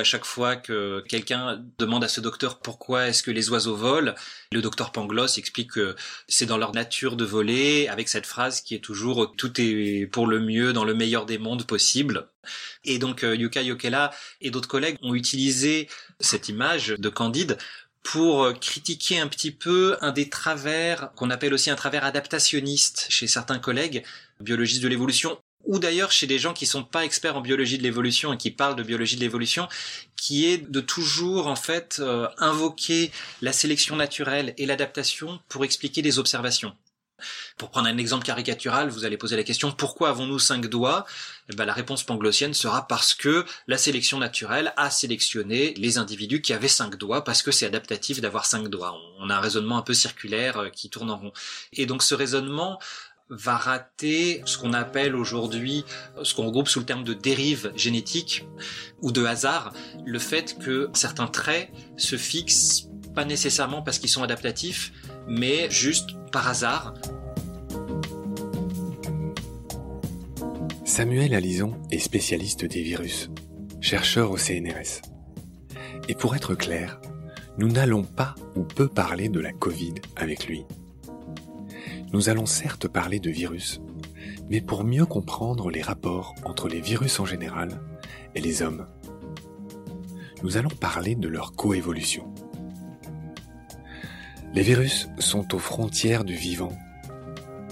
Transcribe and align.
À 0.00 0.04
chaque 0.04 0.24
fois 0.24 0.56
que 0.56 1.04
quelqu'un 1.06 1.62
demande 1.78 2.02
à 2.02 2.08
ce 2.08 2.22
docteur 2.22 2.60
pourquoi 2.60 3.08
est-ce 3.08 3.22
que 3.22 3.30
les 3.30 3.50
oiseaux 3.50 3.76
volent, 3.76 4.14
le 4.50 4.62
docteur 4.62 4.92
Pangloss 4.92 5.36
explique 5.36 5.72
que 5.72 5.94
c'est 6.26 6.46
dans 6.46 6.56
leur 6.56 6.72
nature 6.72 7.16
de 7.16 7.24
voler, 7.26 7.86
avec 7.86 8.08
cette 8.08 8.24
phrase 8.24 8.62
qui 8.62 8.74
est 8.74 8.78
toujours 8.78 9.34
tout 9.36 9.60
est 9.60 10.06
pour 10.06 10.26
le 10.26 10.40
mieux 10.40 10.72
dans 10.72 10.84
le 10.84 10.94
meilleur 10.94 11.26
des 11.26 11.36
mondes 11.36 11.66
possible. 11.66 12.30
Et 12.84 12.98
donc 12.98 13.24
euh, 13.24 13.36
Yuka 13.36 13.60
Yokela 13.60 14.10
et 14.40 14.50
d'autres 14.50 14.68
collègues 14.68 14.96
ont 15.02 15.14
utilisé 15.14 15.86
cette 16.18 16.48
image 16.48 16.94
de 16.96 17.08
Candide 17.10 17.58
pour 18.02 18.58
critiquer 18.58 19.20
un 19.20 19.28
petit 19.28 19.50
peu 19.50 19.98
un 20.00 20.12
des 20.12 20.30
travers 20.30 21.12
qu'on 21.14 21.28
appelle 21.28 21.52
aussi 21.52 21.68
un 21.68 21.76
travers 21.76 22.04
adaptationniste 22.04 23.06
chez 23.10 23.26
certains 23.26 23.58
collègues 23.58 24.02
biologistes 24.40 24.82
de 24.82 24.88
l'évolution 24.88 25.38
ou 25.70 25.78
d'ailleurs 25.78 26.10
chez 26.10 26.26
des 26.26 26.40
gens 26.40 26.52
qui 26.52 26.66
sont 26.66 26.82
pas 26.82 27.04
experts 27.04 27.36
en 27.36 27.40
biologie 27.40 27.78
de 27.78 27.84
l'évolution 27.84 28.32
et 28.32 28.36
qui 28.36 28.50
parlent 28.50 28.74
de 28.74 28.82
biologie 28.82 29.14
de 29.14 29.20
l'évolution, 29.20 29.68
qui 30.16 30.46
est 30.46 30.58
de 30.58 30.80
toujours 30.80 31.46
en 31.46 31.54
fait 31.54 31.98
euh, 32.00 32.26
invoquer 32.38 33.12
la 33.40 33.52
sélection 33.52 33.94
naturelle 33.94 34.52
et 34.58 34.66
l'adaptation 34.66 35.38
pour 35.48 35.64
expliquer 35.64 36.02
des 36.02 36.18
observations. 36.18 36.74
Pour 37.56 37.70
prendre 37.70 37.88
un 37.88 37.98
exemple 37.98 38.24
caricatural, 38.24 38.88
vous 38.88 39.04
allez 39.04 39.16
poser 39.16 39.36
la 39.36 39.44
question 39.44 39.70
pourquoi 39.70 40.08
avons-nous 40.08 40.38
cinq 40.38 40.66
doigts? 40.66 41.06
Eh 41.52 41.56
ben, 41.56 41.64
La 41.64 41.72
réponse 41.72 42.02
panglossienne 42.02 42.54
sera 42.54 42.88
parce 42.88 43.14
que 43.14 43.44
la 43.66 43.78
sélection 43.78 44.18
naturelle 44.18 44.72
a 44.76 44.90
sélectionné 44.90 45.74
les 45.74 45.98
individus 45.98 46.40
qui 46.40 46.52
avaient 46.52 46.68
cinq 46.68 46.96
doigts 46.96 47.22
parce 47.22 47.42
que 47.42 47.50
c'est 47.50 47.66
adaptatif 47.66 48.20
d'avoir 48.20 48.46
cinq 48.46 48.68
doigts. 48.68 48.96
On 49.18 49.30
a 49.30 49.36
un 49.36 49.40
raisonnement 49.40 49.78
un 49.78 49.82
peu 49.82 49.94
circulaire 49.94 50.58
euh, 50.58 50.68
qui 50.70 50.90
tourne 50.90 51.10
en 51.10 51.18
rond. 51.18 51.32
Et 51.72 51.86
donc 51.86 52.02
ce 52.02 52.14
raisonnement 52.14 52.80
va 53.30 53.56
rater 53.56 54.42
ce 54.44 54.58
qu'on 54.58 54.72
appelle 54.72 55.14
aujourd'hui, 55.14 55.84
ce 56.22 56.34
qu'on 56.34 56.46
regroupe 56.46 56.68
sous 56.68 56.80
le 56.80 56.86
terme 56.86 57.04
de 57.04 57.14
dérive 57.14 57.72
génétique 57.76 58.46
ou 59.02 59.12
de 59.12 59.24
hasard, 59.24 59.72
le 60.04 60.18
fait 60.18 60.58
que 60.58 60.90
certains 60.94 61.28
traits 61.28 61.70
se 61.96 62.16
fixent 62.16 62.88
pas 63.14 63.24
nécessairement 63.24 63.82
parce 63.82 63.98
qu'ils 63.98 64.10
sont 64.10 64.22
adaptatifs, 64.22 64.92
mais 65.28 65.70
juste 65.70 66.10
par 66.32 66.48
hasard. 66.48 66.94
Samuel 70.84 71.34
Alison 71.34 71.80
est 71.90 71.98
spécialiste 71.98 72.64
des 72.64 72.82
virus, 72.82 73.30
chercheur 73.80 74.30
au 74.30 74.36
CNRS. 74.36 75.02
Et 76.08 76.14
pour 76.14 76.34
être 76.34 76.54
clair, 76.54 77.00
nous 77.58 77.68
n'allons 77.68 78.02
pas 78.02 78.34
ou 78.56 78.64
peu 78.64 78.88
parler 78.88 79.28
de 79.28 79.40
la 79.40 79.52
Covid 79.52 79.94
avec 80.16 80.46
lui. 80.46 80.64
Nous 82.12 82.28
allons 82.28 82.46
certes 82.46 82.88
parler 82.88 83.20
de 83.20 83.30
virus, 83.30 83.80
mais 84.48 84.60
pour 84.60 84.82
mieux 84.82 85.06
comprendre 85.06 85.70
les 85.70 85.82
rapports 85.82 86.34
entre 86.44 86.68
les 86.68 86.80
virus 86.80 87.20
en 87.20 87.24
général 87.24 87.80
et 88.34 88.40
les 88.40 88.62
hommes. 88.62 88.86
Nous 90.42 90.56
allons 90.56 90.70
parler 90.70 91.14
de 91.14 91.28
leur 91.28 91.52
coévolution. 91.52 92.32
Les 94.54 94.62
virus 94.62 95.08
sont 95.18 95.54
aux 95.54 95.60
frontières 95.60 96.24
du 96.24 96.34
vivant. 96.34 96.72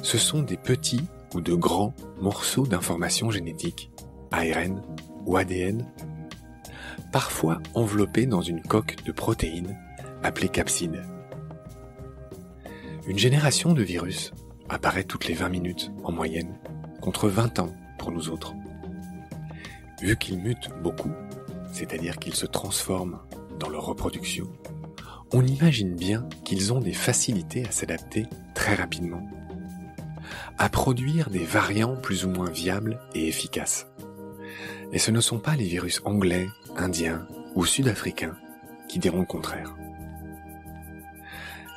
Ce 0.02 0.18
sont 0.18 0.42
des 0.42 0.56
petits 0.56 1.02
ou 1.34 1.40
de 1.40 1.54
grands 1.54 1.94
morceaux 2.20 2.66
d'informations 2.66 3.32
génétiques, 3.32 3.90
ARN 4.30 4.82
ou 5.26 5.36
ADN, 5.36 5.84
parfois 7.10 7.60
enveloppés 7.74 8.26
dans 8.26 8.42
une 8.42 8.62
coque 8.62 9.02
de 9.04 9.10
protéines 9.10 9.76
appelée 10.22 10.48
capside. 10.48 11.02
Une 13.08 13.18
génération 13.18 13.72
de 13.72 13.82
virus 13.82 14.34
apparaît 14.68 15.02
toutes 15.02 15.28
les 15.28 15.32
20 15.32 15.48
minutes 15.48 15.90
en 16.04 16.12
moyenne, 16.12 16.58
contre 17.00 17.26
20 17.26 17.58
ans 17.58 17.72
pour 17.98 18.12
nous 18.12 18.28
autres. 18.28 18.52
Vu 20.02 20.14
qu'ils 20.18 20.38
mutent 20.38 20.68
beaucoup, 20.82 21.10
c'est-à-dire 21.72 22.18
qu'ils 22.18 22.34
se 22.34 22.44
transforment 22.44 23.18
dans 23.58 23.70
leur 23.70 23.86
reproduction, 23.86 24.46
on 25.32 25.42
imagine 25.42 25.96
bien 25.96 26.28
qu'ils 26.44 26.74
ont 26.74 26.80
des 26.80 26.92
facilités 26.92 27.66
à 27.66 27.70
s'adapter 27.70 28.26
très 28.54 28.74
rapidement, 28.74 29.26
à 30.58 30.68
produire 30.68 31.30
des 31.30 31.46
variants 31.46 31.96
plus 31.96 32.26
ou 32.26 32.28
moins 32.28 32.50
viables 32.50 33.00
et 33.14 33.26
efficaces. 33.26 33.86
Et 34.92 34.98
ce 34.98 35.10
ne 35.10 35.22
sont 35.22 35.38
pas 35.38 35.56
les 35.56 35.64
virus 35.64 36.02
anglais, 36.04 36.46
indiens 36.76 37.26
ou 37.54 37.64
sud-africains 37.64 38.36
qui 38.86 38.98
diront 38.98 39.20
le 39.20 39.26
contraire. 39.26 39.74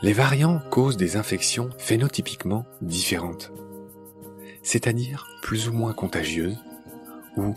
Les 0.03 0.13
variants 0.13 0.59
causent 0.71 0.97
des 0.97 1.15
infections 1.15 1.69
phénotypiquement 1.77 2.65
différentes, 2.81 3.51
c'est-à-dire 4.63 5.27
plus 5.43 5.69
ou 5.69 5.73
moins 5.73 5.93
contagieuses, 5.93 6.57
ou 7.37 7.53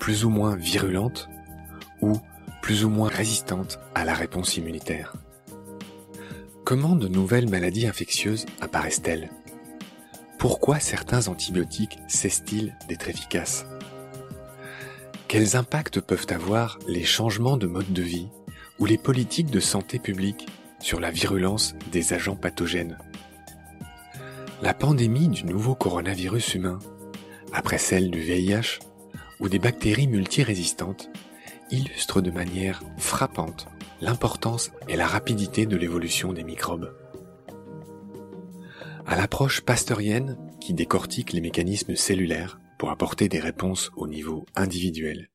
plus 0.00 0.24
ou 0.24 0.30
moins 0.30 0.56
virulentes, 0.56 1.28
ou 2.00 2.14
plus 2.62 2.84
ou 2.84 2.88
moins 2.88 3.08
résistantes 3.08 3.78
à 3.94 4.04
la 4.04 4.12
réponse 4.12 4.56
immunitaire. 4.56 5.14
Comment 6.64 6.96
de 6.96 7.06
nouvelles 7.06 7.48
maladies 7.48 7.86
infectieuses 7.86 8.46
apparaissent-elles? 8.60 9.30
Pourquoi 10.36 10.80
certains 10.80 11.28
antibiotiques 11.28 11.98
cessent-ils 12.08 12.74
d'être 12.88 13.08
efficaces? 13.08 13.66
Quels 15.28 15.54
impacts 15.54 16.00
peuvent 16.00 16.26
avoir 16.30 16.80
les 16.88 17.04
changements 17.04 17.56
de 17.56 17.68
mode 17.68 17.92
de 17.92 18.02
vie 18.02 18.28
ou 18.80 18.86
les 18.86 18.98
politiques 18.98 19.50
de 19.50 19.60
santé 19.60 20.00
publique 20.00 20.48
sur 20.84 21.00
la 21.00 21.10
virulence 21.10 21.74
des 21.90 22.12
agents 22.12 22.36
pathogènes. 22.36 22.98
La 24.60 24.74
pandémie 24.74 25.28
du 25.28 25.44
nouveau 25.44 25.74
coronavirus 25.74 26.56
humain, 26.56 26.78
après 27.54 27.78
celle 27.78 28.10
du 28.10 28.20
VIH 28.20 28.80
ou 29.40 29.48
des 29.48 29.58
bactéries 29.58 30.08
multirésistantes, 30.08 31.08
illustre 31.70 32.20
de 32.20 32.30
manière 32.30 32.82
frappante 32.98 33.66
l'importance 34.02 34.72
et 34.86 34.96
la 34.96 35.06
rapidité 35.06 35.64
de 35.64 35.78
l'évolution 35.78 36.34
des 36.34 36.44
microbes. 36.44 36.94
À 39.06 39.16
l'approche 39.16 39.62
pasteurienne 39.62 40.36
qui 40.60 40.74
décortique 40.74 41.32
les 41.32 41.40
mécanismes 41.40 41.96
cellulaires 41.96 42.60
pour 42.78 42.90
apporter 42.90 43.30
des 43.30 43.40
réponses 43.40 43.90
au 43.96 44.06
niveau 44.06 44.44
individuel, 44.54 45.30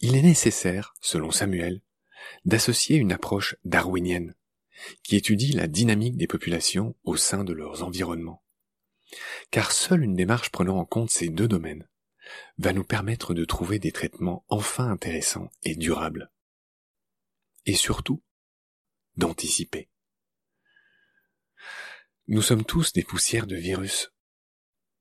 il 0.00 0.16
est 0.16 0.22
nécessaire, 0.22 0.94
selon 1.02 1.30
Samuel, 1.30 1.82
d'associer 2.46 2.96
une 2.96 3.12
approche 3.12 3.56
darwinienne 3.66 4.34
qui 5.02 5.16
étudie 5.16 5.52
la 5.52 5.66
dynamique 5.66 6.16
des 6.16 6.26
populations 6.26 6.96
au 7.04 7.16
sein 7.16 7.44
de 7.44 7.52
leurs 7.52 7.82
environnements. 7.82 8.42
Car 9.50 9.72
seule 9.72 10.02
une 10.02 10.16
démarche 10.16 10.50
prenant 10.50 10.78
en 10.78 10.84
compte 10.84 11.10
ces 11.10 11.28
deux 11.28 11.48
domaines 11.48 11.88
va 12.58 12.72
nous 12.72 12.84
permettre 12.84 13.34
de 13.34 13.44
trouver 13.44 13.78
des 13.78 13.92
traitements 13.92 14.44
enfin 14.48 14.90
intéressants 14.90 15.50
et 15.62 15.76
durables. 15.76 16.30
Et 17.66 17.74
surtout, 17.74 18.22
d'anticiper. 19.16 19.88
Nous 22.26 22.42
sommes 22.42 22.64
tous 22.64 22.92
des 22.92 23.02
poussières 23.02 23.46
de 23.46 23.56
virus. 23.56 24.12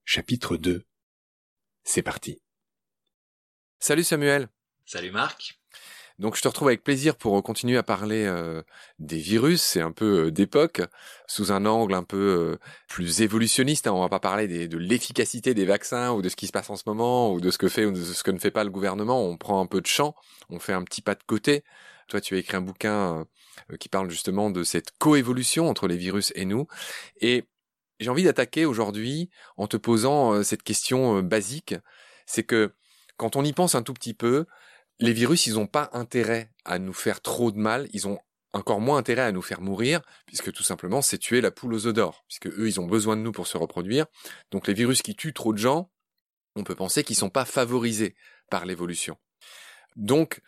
Chapitre 0.04 0.58
2. 0.58 0.86
C'est 1.84 2.02
parti. 2.02 2.42
Salut 3.80 4.04
Samuel. 4.04 4.50
Salut 4.86 5.12
Marc. 5.12 5.63
Donc 6.20 6.36
je 6.36 6.42
te 6.42 6.48
retrouve 6.48 6.68
avec 6.68 6.84
plaisir 6.84 7.16
pour 7.16 7.42
continuer 7.42 7.78
à 7.78 7.84
parler 7.84 8.26
euh, 8.26 8.62
des 9.00 9.18
virus, 9.18 9.62
c'est 9.62 9.82
un 9.82 9.92
peu 9.92 10.26
euh, 10.28 10.32
d'époque, 10.32 10.82
sous 11.28 11.52
un 11.52 11.66
angle 11.66 11.96
un 11.96 12.04
peu 12.04 12.18
euh, 12.18 12.60
plus 12.88 13.22
évolutionniste. 13.22 13.88
Hein. 13.88 13.94
On 13.94 14.02
va 14.02 14.10
pas 14.10 14.20
parler 14.20 14.68
de 14.68 14.78
l'efficacité 14.78 15.54
des 15.56 15.66
vaccins 15.66 16.12
ou 16.12 16.22
de 16.22 16.30
ce 16.30 16.36
qui 16.36 16.46
se 16.46 16.52
passe 16.52 16.70
en 16.70 16.76
ce 16.76 16.84
moment 16.86 17.34
ou 17.34 17.42
de 17.42 17.50
ce 17.50 17.58
que 17.58 17.68
fait 17.68 17.86
ou 17.86 17.92
de 17.92 18.04
ce 18.04 18.24
que 18.24 18.32
ne 18.32 18.38
fait 18.38 18.52
pas 18.52 18.64
le 18.64 18.70
gouvernement. 18.70 19.26
On 19.28 19.38
prend 19.38 19.60
un 19.60 19.66
peu 19.66 19.82
de 19.82 19.88
champ, 19.88 20.16
on 20.50 20.60
fait 20.60 20.74
un 20.74 20.84
petit 20.84 21.02
pas 21.02 21.16
de 21.16 21.24
côté. 21.26 21.64
Toi, 22.08 22.22
tu 22.22 22.36
as 22.36 22.38
écrit 22.38 22.58
un 22.58 22.62
bouquin 22.62 23.26
qui 23.80 23.90
parle 23.90 24.10
justement 24.10 24.52
de 24.52 24.64
cette 24.64 24.92
coévolution 25.00 25.70
entre 25.70 25.88
les 25.88 25.98
virus 25.98 26.32
et 26.36 26.46
nous. 26.46 26.68
Et 27.22 27.46
j'ai 28.00 28.10
envie 28.10 28.24
d'attaquer 28.24 28.66
aujourd'hui 28.66 29.30
en 29.58 29.68
te 29.68 29.78
posant 29.78 30.44
cette 30.44 30.64
question 30.64 31.24
basique. 31.24 31.76
C'est 32.26 32.44
que 32.44 32.74
quand 33.18 33.36
on 33.36 33.44
y 33.44 33.54
pense 33.54 33.74
un 33.76 33.84
tout 33.84 33.94
petit 33.94 34.14
peu, 34.14 34.46
les 35.00 35.14
virus, 35.14 35.48
ils 35.48 35.56
n'ont 35.56 35.68
pas 35.68 35.90
intérêt 35.94 36.52
à 36.66 36.80
nous 36.80 36.94
faire 36.94 37.22
trop 37.22 37.52
de 37.52 37.58
mal, 37.58 37.88
ils 37.94 38.08
ont 38.08 38.20
encore 38.54 38.80
moins 38.80 38.98
intérêt 38.98 39.24
à 39.24 39.32
nous 39.32 39.42
faire 39.42 39.62
mourir, 39.62 40.02
puisque 40.28 40.52
tout 40.52 40.64
simplement 40.64 41.02
c'est 41.02 41.18
tuer 41.18 41.42
la 41.42 41.52
poule 41.52 41.74
aux 41.74 41.88
œufs 41.88 41.94
d'or, 41.94 42.24
puisque 42.28 42.48
eux 42.48 42.68
ils 42.68 42.80
ont 42.80 42.86
besoin 42.86 43.18
de 43.18 43.22
nous 43.22 43.32
pour 43.32 43.48
se 43.48 43.58
reproduire. 43.58 44.06
Donc 44.52 44.68
les 44.68 44.74
virus 44.74 45.02
qui 45.02 45.16
tuent 45.16 45.34
trop 45.34 45.54
de 45.54 45.58
gens, 45.58 45.92
on 46.56 46.64
peut 46.64 46.76
penser 46.76 47.04
qu'ils 47.04 47.16
sont 47.16 47.32
pas 47.32 47.46
favorisés 47.46 48.16
par 48.50 48.66
l'évolution. 48.66 49.18
Donc, 49.96 50.42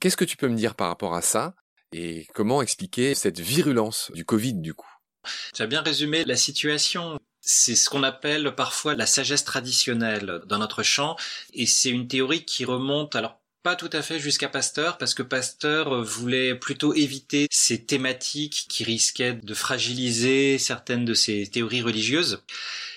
qu'est-ce 0.00 0.16
que 0.16 0.24
tu 0.24 0.36
peux 0.36 0.48
me 0.48 0.56
dire 0.56 0.76
par 0.76 0.88
rapport 0.88 1.14
à 1.14 1.22
ça 1.22 1.54
et 1.92 2.26
comment 2.34 2.62
expliquer 2.62 3.16
cette 3.16 3.40
virulence 3.40 4.12
du 4.14 4.24
Covid 4.24 4.54
du 4.54 4.74
coup? 4.74 4.90
Tu 5.52 5.62
as 5.62 5.66
bien 5.66 5.82
résumé 5.82 6.24
la 6.24 6.36
situation. 6.36 7.18
C'est 7.40 7.74
ce 7.74 7.90
qu'on 7.90 8.04
appelle 8.04 8.54
parfois 8.54 8.94
la 8.94 9.06
sagesse 9.06 9.44
traditionnelle 9.44 10.42
dans 10.46 10.58
notre 10.58 10.82
champ, 10.82 11.16
et 11.52 11.66
c'est 11.66 11.90
une 11.90 12.06
théorie 12.06 12.44
qui 12.44 12.64
remonte 12.64 13.16
alors 13.16 13.39
pas 13.62 13.76
tout 13.76 13.90
à 13.92 14.02
fait 14.02 14.18
jusqu'à 14.18 14.48
Pasteur, 14.48 14.96
parce 14.98 15.14
que 15.14 15.22
Pasteur 15.22 15.94
euh, 15.94 16.02
voulait 16.02 16.54
plutôt 16.54 16.94
éviter 16.94 17.46
ces 17.50 17.84
thématiques 17.84 18.66
qui 18.68 18.84
risquaient 18.84 19.34
de 19.34 19.54
fragiliser 19.54 20.58
certaines 20.58 21.04
de 21.04 21.14
ses 21.14 21.46
théories 21.46 21.82
religieuses. 21.82 22.42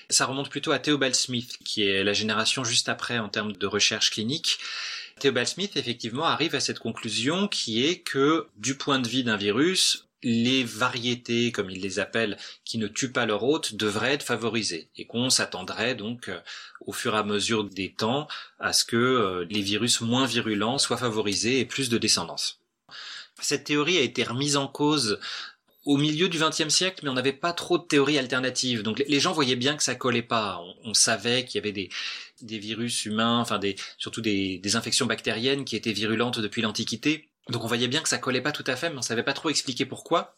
Ça 0.10 0.26
remonte 0.26 0.50
plutôt 0.50 0.72
à 0.72 0.80
Theobald 0.80 1.16
Smith, 1.16 1.58
qui 1.66 1.88
est 1.88 2.04
la 2.04 2.14
génération 2.14 2.64
juste 2.64 2.90
après 2.90 3.20
en 3.20 3.30
termes 3.30 3.54
de 3.54 3.68
recherche 3.68 4.12
clinique. 4.12 4.60
Theobald 5.20 5.48
Smith 5.48 5.76
effectivement 5.76 6.26
arrive 6.26 6.56
à 6.56 6.60
cette 6.60 6.80
conclusion 6.80 7.48
qui 7.48 7.86
est 7.86 8.00
que 8.00 8.48
du 8.58 8.76
point 8.76 9.00
de 9.00 9.08
vue 9.08 9.24
d'un 9.24 9.38
virus, 9.38 10.03
les 10.24 10.64
variétés, 10.64 11.52
comme 11.52 11.70
il 11.70 11.82
les 11.82 12.00
appelle, 12.00 12.38
qui 12.66 12.78
ne 12.78 12.88
tuent 12.88 13.12
pas 13.12 13.26
leur 13.26 13.44
hôte, 13.44 13.76
devraient 13.76 14.14
être 14.14 14.24
favorisées 14.24 14.90
et 14.96 15.06
qu'on 15.06 15.30
s'attendrait 15.30 15.96
donc 15.96 16.30
euh, 16.30 16.40
au 16.82 16.94
fur 16.94 17.14
et 17.16 17.18
à 17.18 17.24
mesure 17.24 17.64
des 17.66 17.92
temps 17.92 18.28
à 18.60 18.74
ce 18.74 18.86
que 18.86 18.96
euh, 18.96 19.46
les 19.50 19.62
virus 19.62 20.02
moins 20.02 20.26
virulents 20.26 20.78
soient 20.78 20.98
favorisés 20.98 21.60
et 21.60 21.66
plus 21.66 21.90
de 21.90 21.98
descendance. 21.98 22.60
Cette 23.42 23.66
théorie 23.66 23.98
a 23.98 24.02
été 24.02 24.24
remise 24.24 24.56
en 24.56 24.68
cause 24.68 25.20
au 25.86 25.98
milieu 25.98 26.30
du 26.30 26.40
XXe 26.40 26.70
siècle, 26.70 27.02
mais 27.04 27.10
on 27.10 27.14
n'avait 27.14 27.34
pas 27.34 27.52
trop 27.52 27.78
de 27.78 27.84
théories 27.84 28.18
alternatives. 28.18 28.84
Donc 28.84 29.04
les 29.06 29.20
gens 29.20 29.34
voyaient 29.34 29.58
bien 29.58 29.76
que 29.76 29.84
ça 29.84 29.96
collait 29.96 30.22
pas. 30.22 30.62
On, 30.86 30.94
savait 30.94 31.44
qu'il 31.44 31.56
y 31.56 31.62
avait 31.62 31.74
des, 31.74 31.90
virus 32.58 33.04
humains, 33.06 33.40
enfin 33.40 33.60
surtout 33.98 34.22
des 34.22 34.76
infections 34.76 35.06
bactériennes 35.06 35.66
qui 35.66 35.76
étaient 35.76 35.92
virulentes 35.92 36.40
depuis 36.40 36.62
l'Antiquité. 36.62 37.28
Donc 37.50 37.64
on 37.64 37.68
voyait 37.68 37.88
bien 37.88 38.02
que 38.02 38.10
ça 38.10 38.18
collait 38.18 38.42
pas 38.42 38.52
tout 38.52 38.64
à 38.68 38.76
fait, 38.76 38.90
mais 38.90 38.98
on 38.98 39.02
savait 39.02 39.24
pas 39.24 39.34
trop 39.34 39.50
expliquer 39.50 39.86
pourquoi. 39.86 40.38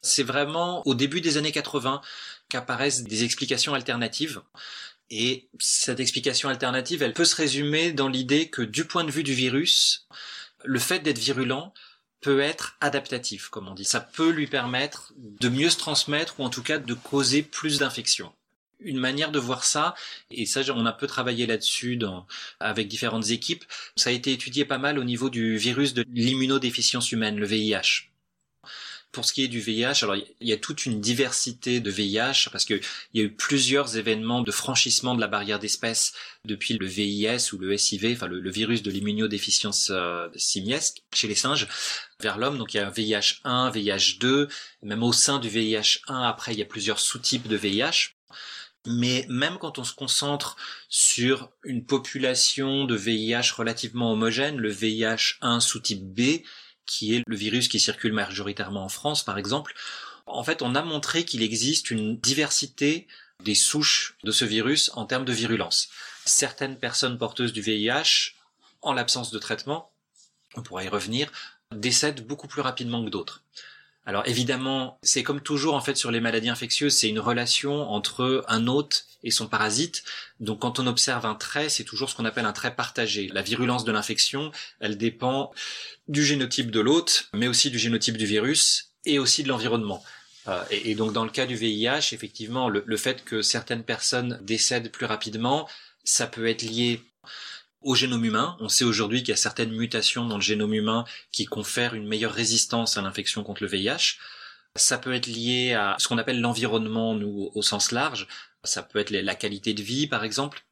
C'est 0.00 0.22
vraiment 0.22 0.86
au 0.86 0.94
début 0.94 1.20
des 1.20 1.38
années 1.38 1.52
80 1.52 2.00
qu'apparaissent 2.48 3.02
des 3.02 3.24
explications 3.24 3.74
alternatives. 3.74 4.42
Et 5.10 5.48
cette 5.58 6.00
explication 6.00 6.48
alternative, 6.48 7.02
elle 7.02 7.14
peut 7.14 7.24
se 7.24 7.36
résumer 7.36 7.92
dans 7.92 8.08
l'idée 8.08 8.48
que 8.48 8.62
du 8.62 8.84
point 8.84 9.04
de 9.04 9.10
vue 9.10 9.22
du 9.22 9.34
virus, 9.34 10.06
le 10.64 10.78
fait 10.78 11.00
d'être 11.00 11.18
virulent 11.18 11.72
peut 12.20 12.40
être 12.40 12.76
adaptatif, 12.80 13.48
comme 13.48 13.68
on 13.68 13.74
dit. 13.74 13.84
Ça 13.84 14.00
peut 14.00 14.30
lui 14.30 14.46
permettre 14.46 15.12
de 15.16 15.48
mieux 15.48 15.70
se 15.70 15.78
transmettre 15.78 16.40
ou 16.40 16.44
en 16.44 16.50
tout 16.50 16.62
cas 16.62 16.78
de 16.78 16.94
causer 16.94 17.42
plus 17.42 17.78
d'infections 17.78 18.32
une 18.80 18.98
manière 18.98 19.32
de 19.32 19.38
voir 19.38 19.64
ça, 19.64 19.94
et 20.30 20.46
ça 20.46 20.62
on 20.74 20.86
a 20.86 20.92
peu 20.92 21.06
travaillé 21.06 21.46
là-dessus 21.46 21.98
avec 22.60 22.88
différentes 22.88 23.30
équipes, 23.30 23.64
ça 23.96 24.10
a 24.10 24.12
été 24.12 24.32
étudié 24.32 24.64
pas 24.64 24.78
mal 24.78 24.98
au 24.98 25.04
niveau 25.04 25.30
du 25.30 25.56
virus 25.56 25.94
de 25.94 26.04
l'immunodéficience 26.12 27.12
humaine, 27.12 27.38
le 27.38 27.46
VIH. 27.46 28.10
Pour 29.12 29.24
ce 29.24 29.32
qui 29.32 29.42
est 29.44 29.48
du 29.48 29.60
VIH, 29.60 30.02
alors 30.02 30.16
il 30.16 30.46
y 30.46 30.52
a 30.52 30.58
toute 30.58 30.84
une 30.84 31.00
diversité 31.00 31.80
de 31.80 31.90
VIH 31.90 32.50
parce 32.52 32.66
qu'il 32.66 32.82
y 33.14 33.20
a 33.20 33.22
eu 33.22 33.32
plusieurs 33.32 33.96
événements 33.96 34.42
de 34.42 34.50
franchissement 34.50 35.14
de 35.14 35.22
la 35.22 35.26
barrière 35.26 35.58
d'espèce 35.58 36.12
depuis 36.44 36.74
le 36.74 36.86
VIS 36.86 37.54
ou 37.54 37.58
le 37.58 37.74
SIV, 37.78 38.12
enfin 38.12 38.26
le, 38.26 38.50
virus 38.50 38.82
de 38.82 38.90
l'immunodéficience 38.90 39.90
euh, 39.90 40.28
simiesque 40.36 41.02
chez 41.14 41.28
les 41.28 41.34
singes 41.34 41.66
vers 42.20 42.36
l'homme. 42.36 42.58
Donc 42.58 42.74
il 42.74 42.76
y 42.76 42.80
a 42.80 42.86
un 42.86 42.90
VIH1, 42.90 43.72
VIH2, 43.72 44.50
même 44.82 45.02
au 45.02 45.14
sein 45.14 45.38
du 45.38 45.48
VIH1 45.48 46.28
après 46.28 46.52
il 46.52 46.58
y 46.58 46.62
a 46.62 46.66
plusieurs 46.66 46.98
sous-types 46.98 47.48
de 47.48 47.56
VIH. 47.56 48.16
Mais 48.86 49.26
même 49.28 49.58
quand 49.58 49.78
on 49.78 49.84
se 49.84 49.94
concentre 49.94 50.56
sur 50.88 51.50
une 51.64 51.84
population 51.84 52.84
de 52.84 52.94
VIH 52.94 53.52
relativement 53.56 54.12
homogène, 54.12 54.56
le 54.56 54.72
VIH1 54.72 55.60
sous-type 55.60 56.04
B, 56.04 56.42
qui 56.86 57.14
est 57.14 57.22
le 57.26 57.36
virus 57.36 57.68
qui 57.68 57.80
circule 57.80 58.12
majoritairement 58.12 58.84
en 58.84 58.88
France 58.88 59.24
par 59.24 59.38
exemple, 59.38 59.74
en 60.26 60.44
fait 60.44 60.62
on 60.62 60.74
a 60.74 60.82
montré 60.82 61.24
qu'il 61.24 61.42
existe 61.42 61.90
une 61.90 62.18
diversité 62.18 63.06
des 63.44 63.54
souches 63.54 64.16
de 64.24 64.30
ce 64.30 64.44
virus 64.44 64.90
en 64.94 65.04
termes 65.04 65.24
de 65.24 65.32
virulence. 65.32 65.88
Certaines 66.24 66.78
personnes 66.78 67.18
porteuses 67.18 67.52
du 67.52 67.60
VIH, 67.60 68.34
en 68.82 68.92
l'absence 68.92 69.30
de 69.30 69.38
traitement, 69.38 69.90
on 70.54 70.62
pourra 70.62 70.84
y 70.84 70.88
revenir, 70.88 71.30
décèdent 71.74 72.26
beaucoup 72.26 72.48
plus 72.48 72.62
rapidement 72.62 73.04
que 73.04 73.10
d'autres. 73.10 73.42
Alors 74.06 74.22
évidemment, 74.26 74.98
c'est 75.02 75.24
comme 75.24 75.40
toujours 75.40 75.74
en 75.74 75.80
fait 75.80 75.96
sur 75.96 76.12
les 76.12 76.20
maladies 76.20 76.48
infectieuses, 76.48 76.94
c'est 76.94 77.08
une 77.08 77.18
relation 77.18 77.90
entre 77.90 78.44
un 78.46 78.68
hôte 78.68 79.04
et 79.24 79.32
son 79.32 79.48
parasite. 79.48 80.04
Donc 80.38 80.60
quand 80.60 80.78
on 80.78 80.86
observe 80.86 81.26
un 81.26 81.34
trait, 81.34 81.68
c'est 81.68 81.82
toujours 81.82 82.08
ce 82.08 82.14
qu'on 82.14 82.24
appelle 82.24 82.46
un 82.46 82.52
trait 82.52 82.76
partagé. 82.76 83.28
La 83.32 83.42
virulence 83.42 83.84
de 83.84 83.90
l'infection, 83.90 84.52
elle 84.78 84.96
dépend 84.96 85.52
du 86.06 86.24
génotype 86.24 86.70
de 86.70 86.78
l'hôte, 86.78 87.28
mais 87.34 87.48
aussi 87.48 87.68
du 87.68 87.80
génotype 87.80 88.16
du 88.16 88.26
virus 88.26 88.92
et 89.04 89.18
aussi 89.18 89.42
de 89.42 89.48
l'environnement. 89.48 90.04
Euh, 90.46 90.62
et, 90.70 90.94
donc 90.94 91.12
dans 91.12 91.24
le 91.24 91.30
cas 91.30 91.46
du 91.46 91.56
VIH, 91.56 92.12
effectivement, 92.12 92.68
le 92.68 92.96
fait 92.96 93.24
que 93.24 93.42
certaines 93.42 93.82
personnes 93.82 94.38
décèdent 94.42 94.92
plus 94.92 95.06
rapidement, 95.06 95.68
ça 96.04 96.28
peut 96.28 96.46
être 96.46 96.62
lié 96.62 97.02
au 97.86 97.94
génome 97.94 98.24
humain. 98.24 98.56
On 98.58 98.68
sait 98.68 98.84
aujourd'hui 98.84 99.20
qu'il 99.20 99.28
y 99.28 99.32
a 99.32 99.36
certaines 99.36 99.70
mutations 99.70 100.26
dans 100.26 100.36
le 100.36 100.42
génome 100.42 100.74
humain 100.74 101.04
qui 101.30 101.46
confèrent 101.46 101.94
une 101.94 102.08
meilleure 102.08 102.32
résistance 102.32 102.96
à 102.96 103.02
l'infection 103.02 103.44
contre 103.44 103.62
le 103.62 103.68
VIH. 103.68 104.18
Ça 104.74 104.98
peut 104.98 105.14
être 105.14 105.28
lié 105.28 105.72
à 105.72 105.94
ce 105.98 106.08
qu'on 106.08 106.18
appelle 106.18 106.40
l'environnement, 106.40 107.14
nous, 107.14 107.50
au 107.54 107.62
sens 107.62 107.92
large. 107.92 108.26
Ça 108.64 108.82
peut 108.82 108.98
être 108.98 109.10
la 109.10 109.34
qualité 109.36 109.72
de 109.72 109.82
vie, 109.82 110.08
par 110.08 110.24
exemple. 110.24 110.64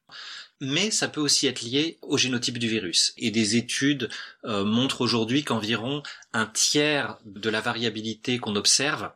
Mais 0.61 0.91
ça 0.91 1.07
peut 1.07 1.21
aussi 1.21 1.47
être 1.47 1.63
lié 1.63 1.99
au 2.03 2.19
génotype 2.19 2.59
du 2.59 2.69
virus. 2.69 3.15
Et 3.17 3.31
des 3.31 3.57
études 3.57 4.11
euh, 4.45 4.65
montrent 4.65 5.01
aujourd'hui 5.01 5.45
qu'environ 5.45 6.03
un 6.33 6.47
tiers 6.47 7.19
de 7.25 7.49
la 7.49 7.61
variabilité 7.61 8.39
qu'on 8.39 8.57
observe, 8.57 9.11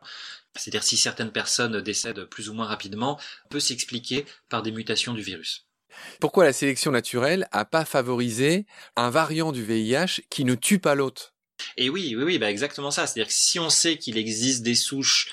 c'est-à-dire 0.55 0.83
si 0.83 0.95
certaines 0.95 1.31
personnes 1.31 1.81
décèdent 1.81 2.25
plus 2.25 2.49
ou 2.49 2.53
moins 2.53 2.65
rapidement, 2.65 3.19
peut 3.49 3.59
s'expliquer 3.59 4.25
par 4.47 4.63
des 4.63 4.71
mutations 4.71 5.13
du 5.13 5.21
virus. 5.21 5.68
Pourquoi 6.19 6.45
la 6.45 6.53
sélection 6.53 6.91
naturelle 6.91 7.47
a 7.51 7.65
pas 7.65 7.85
favorisé 7.85 8.65
un 8.95 9.09
variant 9.09 9.51
du 9.51 9.63
VIH 9.63 10.21
qui 10.29 10.45
ne 10.45 10.55
tue 10.55 10.79
pas 10.79 10.95
l'autre 10.95 11.33
Et 11.77 11.89
oui, 11.89 12.15
oui, 12.17 12.23
oui, 12.23 12.39
bah 12.39 12.49
exactement 12.49 12.91
ça. 12.91 13.07
C'est-à-dire 13.07 13.27
que 13.27 13.33
si 13.33 13.59
on 13.59 13.69
sait 13.69 13.97
qu'il 13.97 14.17
existe 14.17 14.63
des 14.63 14.75
souches 14.75 15.31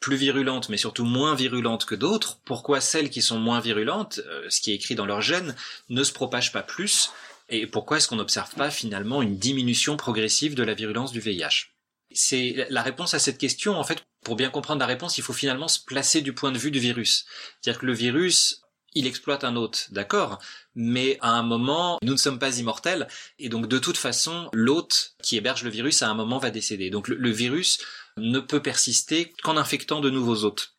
plus 0.00 0.16
virulentes, 0.16 0.68
mais 0.68 0.76
surtout 0.76 1.04
moins 1.04 1.34
virulentes 1.34 1.86
que 1.86 1.94
d'autres, 1.94 2.38
pourquoi 2.44 2.80
celles 2.80 3.10
qui 3.10 3.22
sont 3.22 3.38
moins 3.38 3.60
virulentes, 3.60 4.20
euh, 4.26 4.44
ce 4.50 4.60
qui 4.60 4.70
est 4.70 4.74
écrit 4.74 4.94
dans 4.94 5.06
leur 5.06 5.22
gène, 5.22 5.56
ne 5.88 6.04
se 6.04 6.12
propagent 6.12 6.52
pas 6.52 6.62
plus? 6.62 7.10
Et 7.48 7.66
pourquoi 7.66 7.96
est-ce 7.96 8.08
qu'on 8.08 8.16
n'observe 8.16 8.54
pas 8.54 8.70
finalement 8.70 9.22
une 9.22 9.38
diminution 9.38 9.96
progressive 9.96 10.54
de 10.54 10.62
la 10.62 10.74
virulence 10.74 11.12
du 11.12 11.20
VIH 11.20 11.74
c'est 12.14 12.66
la 12.70 12.82
réponse 12.82 13.12
à 13.14 13.18
cette 13.18 13.38
question, 13.38 13.76
en 13.76 13.84
fait, 13.84 14.02
pour 14.24 14.36
bien 14.36 14.48
comprendre 14.48 14.80
la 14.80 14.86
réponse, 14.86 15.18
il 15.18 15.22
faut 15.22 15.32
finalement 15.32 15.68
se 15.68 15.80
placer 15.84 16.22
du 16.22 16.32
point 16.32 16.52
de 16.52 16.58
vue 16.58 16.70
du 16.70 16.78
virus. 16.78 17.26
C'est-à-dire 17.60 17.80
que 17.80 17.86
le 17.86 17.92
virus, 17.92 18.62
il 18.94 19.06
exploite 19.06 19.44
un 19.44 19.56
hôte, 19.56 19.88
d'accord, 19.90 20.38
mais 20.74 21.18
à 21.20 21.30
un 21.30 21.42
moment, 21.42 21.98
nous 22.02 22.12
ne 22.12 22.18
sommes 22.18 22.38
pas 22.38 22.58
immortels, 22.58 23.08
et 23.38 23.48
donc 23.48 23.68
de 23.68 23.78
toute 23.78 23.96
façon, 23.96 24.48
l'hôte 24.52 25.14
qui 25.22 25.36
héberge 25.36 25.64
le 25.64 25.70
virus 25.70 26.02
à 26.02 26.08
un 26.08 26.14
moment 26.14 26.38
va 26.38 26.50
décéder. 26.50 26.90
Donc 26.90 27.08
le, 27.08 27.30
virus 27.30 27.78
ne 28.16 28.38
peut 28.38 28.62
persister 28.62 29.32
qu'en 29.42 29.56
infectant 29.56 30.00
de 30.00 30.10
nouveaux 30.10 30.44
hôtes. 30.44 30.74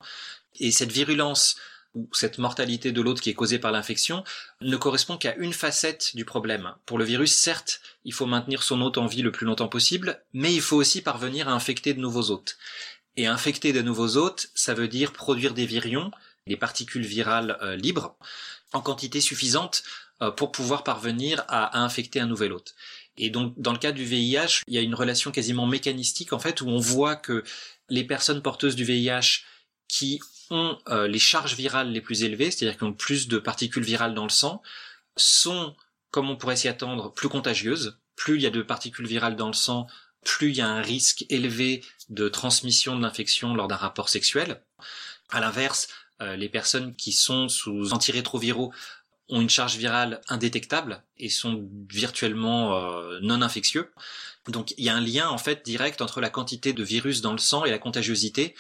Et 0.60 0.72
cette 0.72 0.92
virulence 0.92 1.58
ou 1.94 2.10
cette 2.14 2.38
mortalité 2.38 2.92
de 2.92 3.02
l'hôte 3.02 3.22
qui 3.22 3.30
est 3.30 3.34
causée 3.36 3.60
par 3.60 3.72
l'infection 3.72 4.24
ne 4.62 4.76
correspond 4.76 5.18
qu'à 5.18 5.36
une 5.36 5.54
facette 5.54 6.16
du 6.16 6.26
problème. 6.26 6.74
Pour 6.86 6.98
le 6.98 7.06
virus, 7.06 7.34
certes, 7.34 7.82
il 8.04 8.14
faut 8.14 8.26
maintenir 8.26 8.64
son 8.64 8.82
hôte 8.82 8.98
en 8.98 9.08
vie 9.08 9.22
le 9.22 9.32
plus 9.32 9.46
longtemps 9.46 9.70
possible, 9.70 10.22
mais 10.34 10.54
il 10.54 10.62
faut 10.62 10.76
aussi 10.76 11.02
parvenir 11.02 11.48
à 11.48 11.54
infecter 11.54 11.94
de 11.94 12.02
nouveaux 12.02 12.32
hôtes. 12.32 12.58
Et 13.18 13.28
infecter 13.28 13.72
de 13.72 13.82
nouveaux 13.82 14.18
hôtes, 14.18 14.50
ça 14.56 14.74
veut 14.74 14.90
dire 14.90 15.14
produire 15.14 15.54
des 15.54 15.66
virions, 15.66 16.12
des 16.48 16.58
particules 16.58 17.06
virales 17.06 17.58
euh, 17.62 17.76
libres 17.76 18.16
en 18.74 18.82
quantité 18.82 19.22
suffisante 19.22 19.84
euh, 20.22 20.32
pour 20.32 20.52
pouvoir 20.52 20.84
parvenir 20.84 21.44
à, 21.48 21.80
infecter 21.84 22.20
un 22.20 22.28
nouvel 22.28 22.54
hôte. 22.54 22.76
Et 23.18 23.30
donc, 23.30 23.54
dans 23.58 23.72
le 23.72 23.78
cas 23.78 23.92
du 23.92 24.04
VIH, 24.04 24.62
il 24.68 24.74
y 24.74 24.78
a 24.78 24.82
une 24.82 24.96
relation 24.96 25.32
quasiment 25.32 25.66
mécanistique, 25.66 26.34
en 26.34 26.40
fait, 26.40 26.62
où 26.62 26.68
on 26.68 26.80
voit 26.80 27.16
que 27.16 27.44
les 27.90 28.04
personnes 28.04 28.42
porteuses 28.42 28.76
du 28.76 28.84
VIH 28.84 29.44
qui 29.88 30.20
ont 30.52 30.78
euh, 30.90 31.08
les 31.08 31.20
charges 31.20 31.56
virales 31.56 31.92
les 31.92 32.02
plus 32.02 32.24
élevées, 32.24 32.52
c'est-à-dire 32.52 32.78
qui 32.78 32.84
ont 32.84 32.94
plus 32.94 33.28
de 33.28 33.40
particules 33.40 33.84
virales 33.84 34.14
dans 34.14 34.24
le 34.24 34.30
sang, 34.30 34.62
sont, 35.16 35.76
comme 36.12 36.30
on 36.30 36.36
pourrait 36.36 36.58
s'y 36.58 36.68
attendre, 36.68 37.14
plus 37.14 37.30
contagieuses. 37.30 37.98
Plus 38.16 38.36
il 38.36 38.42
y 38.42 38.48
a 38.48 38.52
de 38.52 38.62
particules 38.62 39.08
virales 39.08 39.36
dans 39.36 39.48
le 39.48 39.54
sang, 39.54 39.88
plus 40.24 40.50
il 40.50 40.58
y 40.58 40.62
a 40.62 40.68
un 40.68 40.82
risque 40.82 41.26
élevé 41.30 41.84
de 42.10 42.30
transmission 42.30 42.96
de 42.96 43.02
l'infection 43.02 43.54
lors 43.54 43.68
d'un 43.68 43.76
rapport 43.76 44.10
sexuel. 44.10 44.62
À 45.30 45.40
l'inverse, 45.40 45.88
les 46.20 46.50
personnes 46.50 46.96
qui 46.96 47.12
sont 47.12 47.50
sous 47.50 47.94
antirétroviraux 47.94 48.72
ont 49.30 49.42
une 49.42 49.50
charge 49.50 49.78
virale 49.78 50.22
indétectable 50.30 51.02
et 51.18 51.30
sont 51.30 51.68
virtuellement 51.90 52.78
euh, 52.78 53.20
non 53.22 53.42
infectieux. 53.42 53.92
Donc 54.48 54.74
il 54.78 54.86
y 54.86 54.90
a 54.90 54.96
un 54.96 55.02
lien 55.02 55.30
en 55.30 55.38
fait 55.38 55.66
direct 55.66 56.02
entre 56.02 56.22
la 56.22 56.30
quantité 56.30 56.74
de 56.74 56.84
virus 56.84 57.22
dans 57.22 57.32
le 57.32 57.40
sang 57.40 57.66
et 57.66 57.72
la 57.72 57.80
contagiosité. 57.80 58.56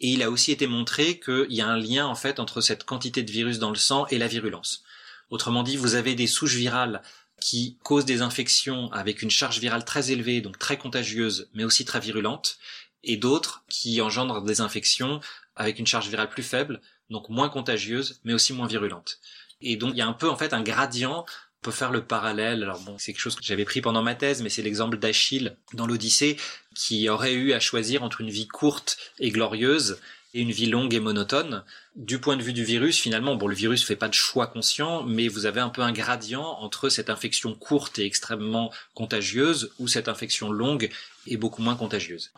Et 0.00 0.08
il 0.08 0.22
a 0.22 0.30
aussi 0.30 0.52
été 0.52 0.66
montré 0.66 1.18
qu'il 1.18 1.52
y 1.52 1.60
a 1.60 1.68
un 1.68 1.78
lien 1.78 2.06
en 2.06 2.14
fait 2.14 2.40
entre 2.40 2.60
cette 2.60 2.84
quantité 2.84 3.22
de 3.22 3.30
virus 3.30 3.58
dans 3.58 3.70
le 3.70 3.76
sang 3.76 4.06
et 4.06 4.18
la 4.18 4.28
virulence. 4.28 4.84
Autrement 5.30 5.62
dit, 5.62 5.76
vous 5.76 5.94
avez 5.94 6.14
des 6.14 6.26
souches 6.26 6.54
virales 6.54 7.02
qui 7.40 7.76
causent 7.82 8.06
des 8.06 8.22
infections 8.22 8.90
avec 8.92 9.22
une 9.22 9.30
charge 9.30 9.60
virale 9.60 9.84
très 9.84 10.10
élevée, 10.10 10.40
donc 10.40 10.58
très 10.58 10.78
contagieuse, 10.78 11.48
mais 11.52 11.64
aussi 11.64 11.84
très 11.84 12.00
virulente, 12.00 12.58
et 13.04 13.16
d'autres 13.16 13.62
qui 13.68 14.00
engendrent 14.00 14.42
des 14.42 14.60
infections 14.60 15.20
avec 15.58 15.78
une 15.78 15.86
charge 15.86 16.08
virale 16.08 16.30
plus 16.30 16.42
faible, 16.42 16.80
donc 17.10 17.28
moins 17.28 17.48
contagieuse, 17.48 18.20
mais 18.24 18.32
aussi 18.32 18.52
moins 18.52 18.66
virulente. 18.66 19.18
Et 19.60 19.76
donc 19.76 19.92
il 19.94 19.98
y 19.98 20.02
a 20.02 20.06
un 20.06 20.12
peu 20.12 20.30
en 20.30 20.36
fait 20.36 20.54
un 20.54 20.62
gradient 20.62 21.26
On 21.60 21.62
peut 21.62 21.70
faire 21.72 21.90
le 21.90 22.04
parallèle. 22.04 22.62
Alors 22.62 22.80
bon, 22.80 22.96
c'est 22.98 23.12
quelque 23.12 23.20
chose 23.20 23.34
que 23.34 23.44
j'avais 23.44 23.64
pris 23.64 23.80
pendant 23.80 24.02
ma 24.02 24.14
thèse, 24.14 24.42
mais 24.42 24.48
c'est 24.48 24.62
l'exemple 24.62 24.96
d'Achille 24.96 25.56
dans 25.74 25.86
l'Odyssée 25.86 26.36
qui 26.74 27.08
aurait 27.08 27.34
eu 27.34 27.52
à 27.52 27.60
choisir 27.60 28.04
entre 28.04 28.20
une 28.20 28.30
vie 28.30 28.46
courte 28.46 28.96
et 29.18 29.30
glorieuse 29.30 29.98
et 30.34 30.42
une 30.42 30.50
vie 30.50 30.66
longue 30.66 30.94
et 30.94 31.00
monotone. 31.00 31.64
Du 31.96 32.18
point 32.18 32.36
de 32.36 32.42
vue 32.42 32.52
du 32.52 32.64
virus, 32.64 32.98
finalement, 32.98 33.36
bon, 33.36 33.46
le 33.46 33.54
virus 33.54 33.84
fait 33.84 33.96
pas 33.96 34.08
de 34.08 34.14
choix 34.14 34.46
conscient, 34.46 35.02
mais 35.02 35.28
vous 35.28 35.46
avez 35.46 35.60
un 35.60 35.70
peu 35.70 35.82
un 35.82 35.92
gradient 35.92 36.58
entre 36.60 36.88
cette 36.88 37.10
infection 37.10 37.54
courte 37.54 37.98
et 37.98 38.04
extrêmement 38.04 38.72
contagieuse 38.94 39.72
ou 39.78 39.88
cette 39.88 40.08
infection 40.08 40.50
longue 40.50 40.90
et 41.26 41.36
beaucoup 41.36 41.62
moins 41.62 41.76
contagieuse. 41.76 42.32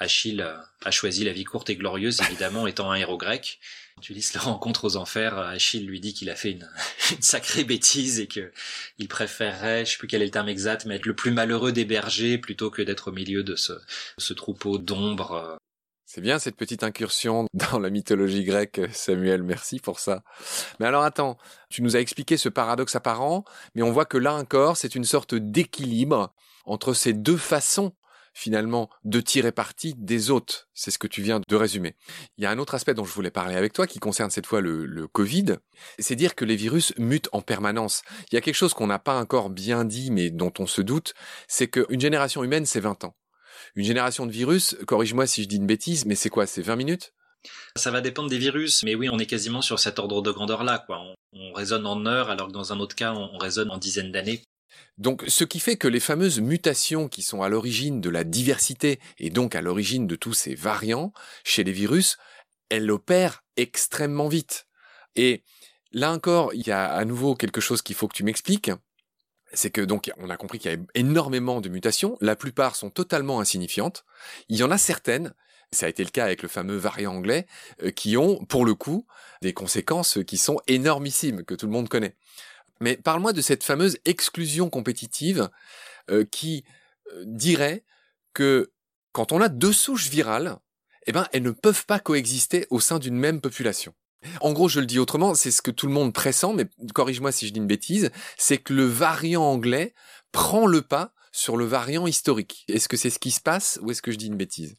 Achille 0.00 0.46
a 0.84 0.90
choisi 0.90 1.24
la 1.24 1.32
vie 1.32 1.44
courte 1.44 1.70
et 1.70 1.76
glorieuse, 1.76 2.20
évidemment, 2.22 2.66
étant 2.68 2.90
un 2.90 2.96
héros 2.96 3.18
grec. 3.18 3.58
Quand 3.96 4.14
le 4.14 4.40
rencontre 4.40 4.84
aux 4.84 4.96
enfers, 4.96 5.38
Achille 5.38 5.84
lui 5.84 6.00
dit 6.00 6.14
qu'il 6.14 6.30
a 6.30 6.36
fait 6.36 6.50
une, 6.52 6.68
sacrée 7.20 7.64
bêtise 7.64 8.20
et 8.20 8.28
que 8.28 8.52
il 8.98 9.08
préférerait, 9.08 9.84
je 9.84 9.92
sais 9.92 9.98
plus 9.98 10.06
quel 10.06 10.22
est 10.22 10.26
le 10.26 10.30
terme 10.30 10.48
exact, 10.48 10.86
mais 10.86 10.96
être 10.96 11.06
le 11.06 11.16
plus 11.16 11.32
malheureux 11.32 11.72
des 11.72 11.84
bergers 11.84 12.38
plutôt 12.38 12.70
que 12.70 12.82
d'être 12.82 13.08
au 13.08 13.12
milieu 13.12 13.42
de 13.42 13.56
ce, 13.56 13.72
ce 14.18 14.32
troupeau 14.34 14.78
d'ombre. 14.78 15.58
C'est 16.10 16.22
bien 16.22 16.38
cette 16.38 16.56
petite 16.56 16.84
incursion 16.84 17.44
dans 17.52 17.78
la 17.78 17.90
mythologie 17.90 18.42
grecque, 18.42 18.80
Samuel, 18.92 19.42
merci 19.42 19.78
pour 19.78 20.00
ça. 20.00 20.22
Mais 20.80 20.86
alors 20.86 21.02
attends, 21.02 21.36
tu 21.68 21.82
nous 21.82 21.96
as 21.96 22.00
expliqué 22.00 22.38
ce 22.38 22.48
paradoxe 22.48 22.96
apparent, 22.96 23.44
mais 23.74 23.82
on 23.82 23.92
voit 23.92 24.06
que 24.06 24.16
là 24.16 24.32
encore, 24.32 24.78
c'est 24.78 24.94
une 24.94 25.04
sorte 25.04 25.34
d'équilibre 25.34 26.32
entre 26.64 26.94
ces 26.94 27.12
deux 27.12 27.36
façons 27.36 27.92
finalement 28.32 28.88
de 29.04 29.20
tirer 29.20 29.52
parti 29.52 29.94
des 29.98 30.30
autres. 30.30 30.70
C'est 30.72 30.90
ce 30.90 30.98
que 30.98 31.08
tu 31.08 31.20
viens 31.20 31.42
de 31.46 31.56
résumer. 31.56 31.94
Il 32.38 32.44
y 32.44 32.46
a 32.46 32.50
un 32.50 32.58
autre 32.58 32.74
aspect 32.74 32.94
dont 32.94 33.04
je 33.04 33.12
voulais 33.12 33.30
parler 33.30 33.56
avec 33.56 33.74
toi 33.74 33.86
qui 33.86 33.98
concerne 33.98 34.30
cette 34.30 34.46
fois 34.46 34.62
le, 34.62 34.86
le 34.86 35.08
Covid. 35.08 35.56
C'est 35.98 36.16
dire 36.16 36.34
que 36.34 36.46
les 36.46 36.56
virus 36.56 36.94
mutent 36.96 37.28
en 37.32 37.42
permanence. 37.42 38.00
Il 38.32 38.34
y 38.34 38.38
a 38.38 38.40
quelque 38.40 38.54
chose 38.54 38.72
qu'on 38.72 38.86
n'a 38.86 38.98
pas 38.98 39.20
encore 39.20 39.50
bien 39.50 39.84
dit 39.84 40.10
mais 40.10 40.30
dont 40.30 40.54
on 40.58 40.66
se 40.66 40.80
doute, 40.80 41.12
c'est 41.48 41.68
qu'une 41.68 42.00
génération 42.00 42.42
humaine 42.42 42.64
c'est 42.64 42.80
20 42.80 43.04
ans. 43.04 43.14
Une 43.74 43.84
génération 43.84 44.26
de 44.26 44.32
virus, 44.32 44.76
corrige-moi 44.86 45.26
si 45.26 45.42
je 45.42 45.48
dis 45.48 45.56
une 45.56 45.66
bêtise, 45.66 46.04
mais 46.04 46.14
c'est 46.14 46.30
quoi 46.30 46.46
C'est 46.46 46.62
20 46.62 46.76
minutes? 46.76 47.12
Ça 47.76 47.90
va 47.90 48.00
dépendre 48.00 48.28
des 48.28 48.38
virus, 48.38 48.82
mais 48.82 48.94
oui, 48.94 49.08
on 49.10 49.18
est 49.18 49.26
quasiment 49.26 49.62
sur 49.62 49.78
cet 49.78 49.98
ordre 49.98 50.22
de 50.22 50.30
grandeur-là. 50.30 50.82
Quoi. 50.86 51.00
On, 51.00 51.14
on, 51.32 51.52
raisonne 51.52 51.86
en 51.86 52.04
heures, 52.06 52.30
alors 52.30 52.48
que 52.48 52.52
dans 52.52 52.72
un 52.72 52.80
autre 52.80 52.96
cas, 52.96 53.12
on, 53.12 53.30
on 53.34 53.38
raisonne 53.38 53.70
en 53.70 53.78
dizaines 53.78 54.12
d'années. 54.12 54.42
Donc, 54.96 55.24
ce 55.28 55.44
qui 55.44 55.60
fait 55.60 55.76
que 55.76 55.88
les 55.88 56.00
fameuses 56.00 56.40
mutations 56.40 57.08
qui 57.08 57.22
sont 57.22 57.42
à 57.42 57.48
l'origine 57.48 58.00
de 58.00 58.10
la 58.10 58.24
diversité 58.24 58.98
et 59.18 59.30
donc 59.30 59.54
à 59.54 59.62
l'origine 59.62 60.06
de 60.06 60.16
tous 60.16 60.34
ces 60.34 60.54
variants 60.54 61.12
chez 61.44 61.62
les 61.62 61.72
virus, 61.72 62.16
elles 62.68 62.90
opèrent 62.90 63.44
extrêmement 63.56 64.28
vite. 64.28 64.66
Et 65.14 65.44
là 65.92 66.12
encore, 66.12 66.52
il 66.54 66.66
y 66.66 66.70
a 66.70 66.86
à 66.86 67.04
nouveau 67.04 67.34
quelque 67.34 67.60
chose 67.60 67.82
qu'il 67.82 67.96
faut 67.96 68.08
que 68.08 68.16
tu 68.16 68.24
m'expliques. 68.24 68.70
C'est 69.52 69.70
que 69.70 69.80
donc, 69.80 70.10
on 70.18 70.30
a 70.30 70.36
compris 70.36 70.58
qu'il 70.58 70.70
y 70.70 70.74
a 70.74 70.78
énormément 70.94 71.60
de 71.60 71.68
mutations. 71.68 72.18
La 72.20 72.36
plupart 72.36 72.76
sont 72.76 72.90
totalement 72.90 73.40
insignifiantes. 73.40 74.04
Il 74.48 74.56
y 74.56 74.62
en 74.62 74.70
a 74.70 74.78
certaines, 74.78 75.34
ça 75.72 75.86
a 75.86 75.88
été 75.88 76.04
le 76.04 76.10
cas 76.10 76.24
avec 76.24 76.42
le 76.42 76.48
fameux 76.48 76.76
variant 76.76 77.14
anglais, 77.14 77.46
euh, 77.82 77.90
qui 77.90 78.16
ont, 78.16 78.44
pour 78.44 78.64
le 78.64 78.74
coup, 78.74 79.06
des 79.42 79.52
conséquences 79.52 80.18
qui 80.26 80.36
sont 80.36 80.60
énormissimes, 80.66 81.44
que 81.44 81.54
tout 81.54 81.66
le 81.66 81.72
monde 81.72 81.88
connaît. 81.88 82.14
Mais 82.80 82.96
parle-moi 82.96 83.32
de 83.32 83.40
cette 83.40 83.64
fameuse 83.64 83.98
exclusion 84.04 84.70
compétitive 84.70 85.48
euh, 86.10 86.24
qui 86.24 86.64
euh, 87.12 87.24
dirait 87.26 87.84
que 88.34 88.72
quand 89.12 89.32
on 89.32 89.40
a 89.40 89.48
deux 89.48 89.72
souches 89.72 90.08
virales, 90.08 90.58
eh 91.06 91.12
ben, 91.12 91.26
elles 91.32 91.42
ne 91.42 91.50
peuvent 91.50 91.86
pas 91.86 91.98
coexister 91.98 92.66
au 92.70 92.80
sein 92.80 92.98
d'une 92.98 93.16
même 93.16 93.40
population. 93.40 93.94
En 94.40 94.52
gros, 94.52 94.68
je 94.68 94.80
le 94.80 94.86
dis 94.86 94.98
autrement, 94.98 95.34
c'est 95.34 95.50
ce 95.50 95.62
que 95.62 95.70
tout 95.70 95.86
le 95.86 95.92
monde 95.92 96.12
pressent, 96.12 96.52
mais 96.54 96.66
corrige-moi 96.94 97.32
si 97.32 97.46
je 97.46 97.52
dis 97.52 97.60
une 97.60 97.66
bêtise, 97.66 98.10
c'est 98.36 98.58
que 98.58 98.74
le 98.74 98.84
variant 98.84 99.44
anglais 99.44 99.94
prend 100.32 100.66
le 100.66 100.82
pas 100.82 101.12
sur 101.32 101.56
le 101.56 101.64
variant 101.64 102.06
historique. 102.06 102.64
Est-ce 102.68 102.88
que 102.88 102.96
c'est 102.96 103.10
ce 103.10 103.18
qui 103.18 103.30
se 103.30 103.40
passe 103.40 103.78
ou 103.82 103.90
est-ce 103.90 104.02
que 104.02 104.10
je 104.10 104.16
dis 104.16 104.26
une 104.26 104.36
bêtise? 104.36 104.76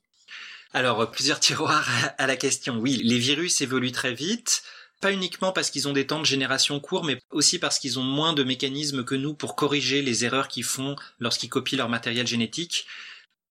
Alors, 0.73 1.09
plusieurs 1.09 1.39
tiroirs 1.39 1.89
à 2.17 2.27
la 2.27 2.35
question. 2.35 2.77
Oui, 2.79 3.01
les 3.03 3.17
virus 3.17 3.61
évoluent 3.61 3.91
très 3.91 4.13
vite 4.13 4.63
pas 4.99 5.13
uniquement 5.13 5.51
parce 5.51 5.69
qu'ils 5.69 5.87
ont 5.87 5.93
des 5.93 6.07
temps 6.07 6.19
de 6.19 6.25
génération 6.25 6.79
courts, 6.79 7.05
mais 7.05 7.21
aussi 7.31 7.59
parce 7.59 7.79
qu'ils 7.79 7.99
ont 7.99 8.03
moins 8.03 8.33
de 8.33 8.43
mécanismes 8.43 9.03
que 9.03 9.15
nous 9.15 9.33
pour 9.33 9.55
corriger 9.55 10.01
les 10.01 10.25
erreurs 10.25 10.47
qu'ils 10.47 10.63
font 10.63 10.95
lorsqu'ils 11.19 11.49
copient 11.49 11.77
leur 11.77 11.89
matériel 11.89 12.27
génétique. 12.27 12.85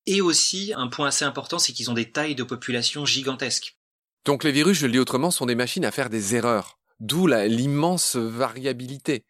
Et 0.07 0.21
aussi, 0.21 0.73
un 0.77 0.89
point 0.89 1.09
assez 1.09 1.25
important, 1.25 1.59
c'est 1.59 1.73
qu'ils 1.73 1.91
ont 1.91 1.95
des 1.95 2.11
tailles 2.11 2.35
de 2.35 2.43
population 2.43 3.05
gigantesques. 3.05 3.78
Donc 4.25 4.45
les 4.45 4.53
virus, 4.53 4.79
je 4.79 4.87
le 4.87 4.93
dis 4.93 4.99
autrement, 4.99 5.31
sont 5.31 5.47
des 5.47 5.55
machines 5.55 5.85
à 5.85 5.91
faire 5.91 6.11
des 6.11 6.35
erreurs. 6.35 6.79
D'où 7.01 7.27
l'immense 7.27 8.17
variabilité. 8.17 9.25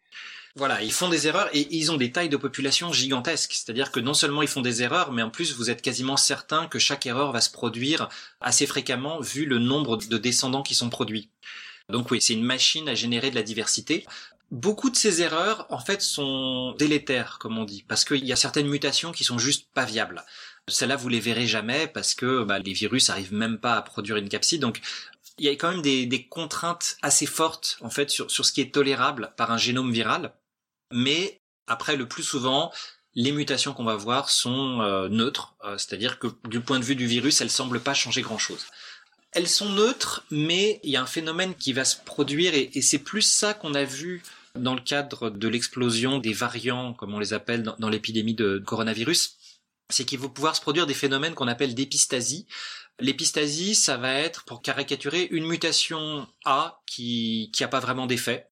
Voilà, 0.55 0.81
ils 0.81 0.91
font 0.91 1.07
des 1.07 1.27
erreurs 1.27 1.49
et 1.53 1.67
ils 1.73 1.91
ont 1.91 1.97
des 1.97 2.11
tailles 2.11 2.29
de 2.29 2.35
population 2.35 2.91
gigantesques. 2.91 3.53
C'est-à-dire 3.53 3.91
que 3.91 3.99
non 3.99 4.13
seulement 4.13 4.41
ils 4.41 4.47
font 4.47 4.61
des 4.61 4.81
erreurs, 4.81 5.11
mais 5.11 5.21
en 5.21 5.29
plus 5.29 5.55
vous 5.55 5.69
êtes 5.69 5.81
quasiment 5.81 6.17
certain 6.17 6.67
que 6.67 6.79
chaque 6.79 7.05
erreur 7.05 7.31
va 7.31 7.41
se 7.41 7.51
produire 7.51 8.09
assez 8.41 8.65
fréquemment 8.65 9.21
vu 9.21 9.45
le 9.45 9.59
nombre 9.59 9.97
de 9.97 10.17
descendants 10.17 10.63
qui 10.63 10.75
sont 10.75 10.89
produits. 10.89 11.29
Donc 11.89 12.11
oui, 12.11 12.21
c'est 12.21 12.33
une 12.33 12.43
machine 12.43 12.89
à 12.89 12.95
générer 12.95 13.29
de 13.29 13.35
la 13.35 13.43
diversité. 13.43 14.05
Beaucoup 14.51 14.89
de 14.89 14.95
ces 14.95 15.21
erreurs, 15.21 15.67
en 15.69 15.79
fait, 15.79 16.01
sont 16.01 16.73
délétères, 16.73 17.37
comme 17.39 17.59
on 17.59 17.65
dit, 17.65 17.85
parce 17.87 18.03
qu'il 18.03 18.25
y 18.25 18.33
a 18.33 18.35
certaines 18.35 18.67
mutations 18.67 19.11
qui 19.11 19.23
sont 19.23 19.37
juste 19.37 19.67
pas 19.75 19.85
viables. 19.85 20.25
Celles-là, 20.69 20.95
vous 20.95 21.09
les 21.09 21.19
verrez 21.19 21.47
jamais 21.47 21.87
parce 21.87 22.13
que 22.13 22.43
bah, 22.43 22.59
les 22.59 22.73
virus 22.73 23.09
arrivent 23.09 23.33
même 23.33 23.57
pas 23.57 23.75
à 23.75 23.81
produire 23.81 24.17
une 24.17 24.29
capside. 24.29 24.61
Donc, 24.61 24.81
il 25.37 25.45
y 25.45 25.49
a 25.49 25.51
quand 25.53 25.71
même 25.71 25.81
des, 25.81 26.27
contraintes 26.29 26.97
assez 27.01 27.25
fortes, 27.25 27.77
en 27.81 27.89
fait, 27.89 28.09
sur, 28.09 28.29
sur 28.29 28.45
ce 28.45 28.51
qui 28.51 28.61
est 28.61 28.73
tolérable 28.73 29.31
par 29.37 29.51
un 29.51 29.57
génome 29.57 29.91
viral. 29.91 30.33
Mais 30.91 31.39
après, 31.67 31.95
le 31.95 32.07
plus 32.07 32.23
souvent, 32.23 32.71
les 33.15 33.31
mutations 33.31 33.73
qu'on 33.73 33.83
va 33.83 33.95
voir 33.95 34.29
sont 34.29 34.81
euh, 34.81 35.07
neutres, 35.09 35.55
euh, 35.63 35.77
c'est-à-dire 35.77 36.19
que 36.19 36.27
du 36.47 36.61
point 36.61 36.79
de 36.79 36.85
vue 36.85 36.95
du 36.95 37.07
virus, 37.07 37.41
elles 37.41 37.49
semblent 37.49 37.79
pas 37.79 37.93
changer 37.93 38.21
grand-chose. 38.21 38.65
Elles 39.31 39.47
sont 39.47 39.69
neutres, 39.69 40.23
mais 40.31 40.79
il 40.83 40.91
y 40.91 40.97
a 40.97 41.01
un 41.01 41.07
phénomène 41.07 41.55
qui 41.55 41.73
va 41.73 41.85
se 41.85 41.95
produire 41.97 42.53
et, 42.55 42.81
c'est 42.81 42.99
plus 42.99 43.21
ça 43.21 43.53
qu'on 43.53 43.75
a 43.75 43.83
vu 43.83 44.23
dans 44.55 44.73
le 44.73 44.81
cadre 44.81 45.29
de 45.29 45.47
l'explosion 45.47 46.17
des 46.17 46.33
variants, 46.33 46.93
comme 46.93 47.13
on 47.13 47.19
les 47.19 47.33
appelle 47.33 47.63
dans 47.77 47.89
l'épidémie 47.89 48.33
de 48.33 48.61
coronavirus, 48.65 49.37
c'est 49.89 50.05
qu'il 50.05 50.19
va 50.19 50.29
pouvoir 50.29 50.55
se 50.55 50.61
produire 50.61 50.87
des 50.87 50.93
phénomènes 50.93 51.33
qu'on 51.33 51.47
appelle 51.47 51.75
d'épistasie. 51.75 52.47
L'épistasie, 52.99 53.75
ça 53.75 53.97
va 53.97 54.13
être, 54.13 54.45
pour 54.45 54.61
caricaturer, 54.61 55.27
une 55.31 55.47
mutation 55.47 56.27
A 56.45 56.81
qui 56.85 57.49
qui 57.53 57.63
a 57.63 57.67
pas 57.67 57.79
vraiment 57.79 58.07
d'effet, 58.07 58.49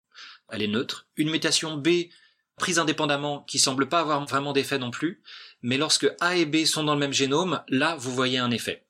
elle 0.50 0.62
est 0.62 0.68
neutre, 0.68 1.08
une 1.16 1.30
mutation 1.30 1.78
B 1.78 2.10
prise 2.56 2.80
indépendamment 2.80 3.44
qui 3.44 3.60
semble 3.60 3.88
pas 3.88 4.00
avoir 4.00 4.26
vraiment 4.26 4.52
d'effet 4.54 4.80
non 4.80 4.90
plus, 4.90 5.22
mais 5.62 5.78
lorsque 5.78 6.12
A 6.20 6.36
et 6.36 6.46
B 6.46 6.66
sont 6.66 6.84
dans 6.84 6.94
le 6.94 7.00
même 7.00 7.14
génome, 7.14 7.64
là 7.70 7.96
vous 7.96 8.14
voyez 8.14 8.40
un 8.40 8.52
effet. 8.52 8.87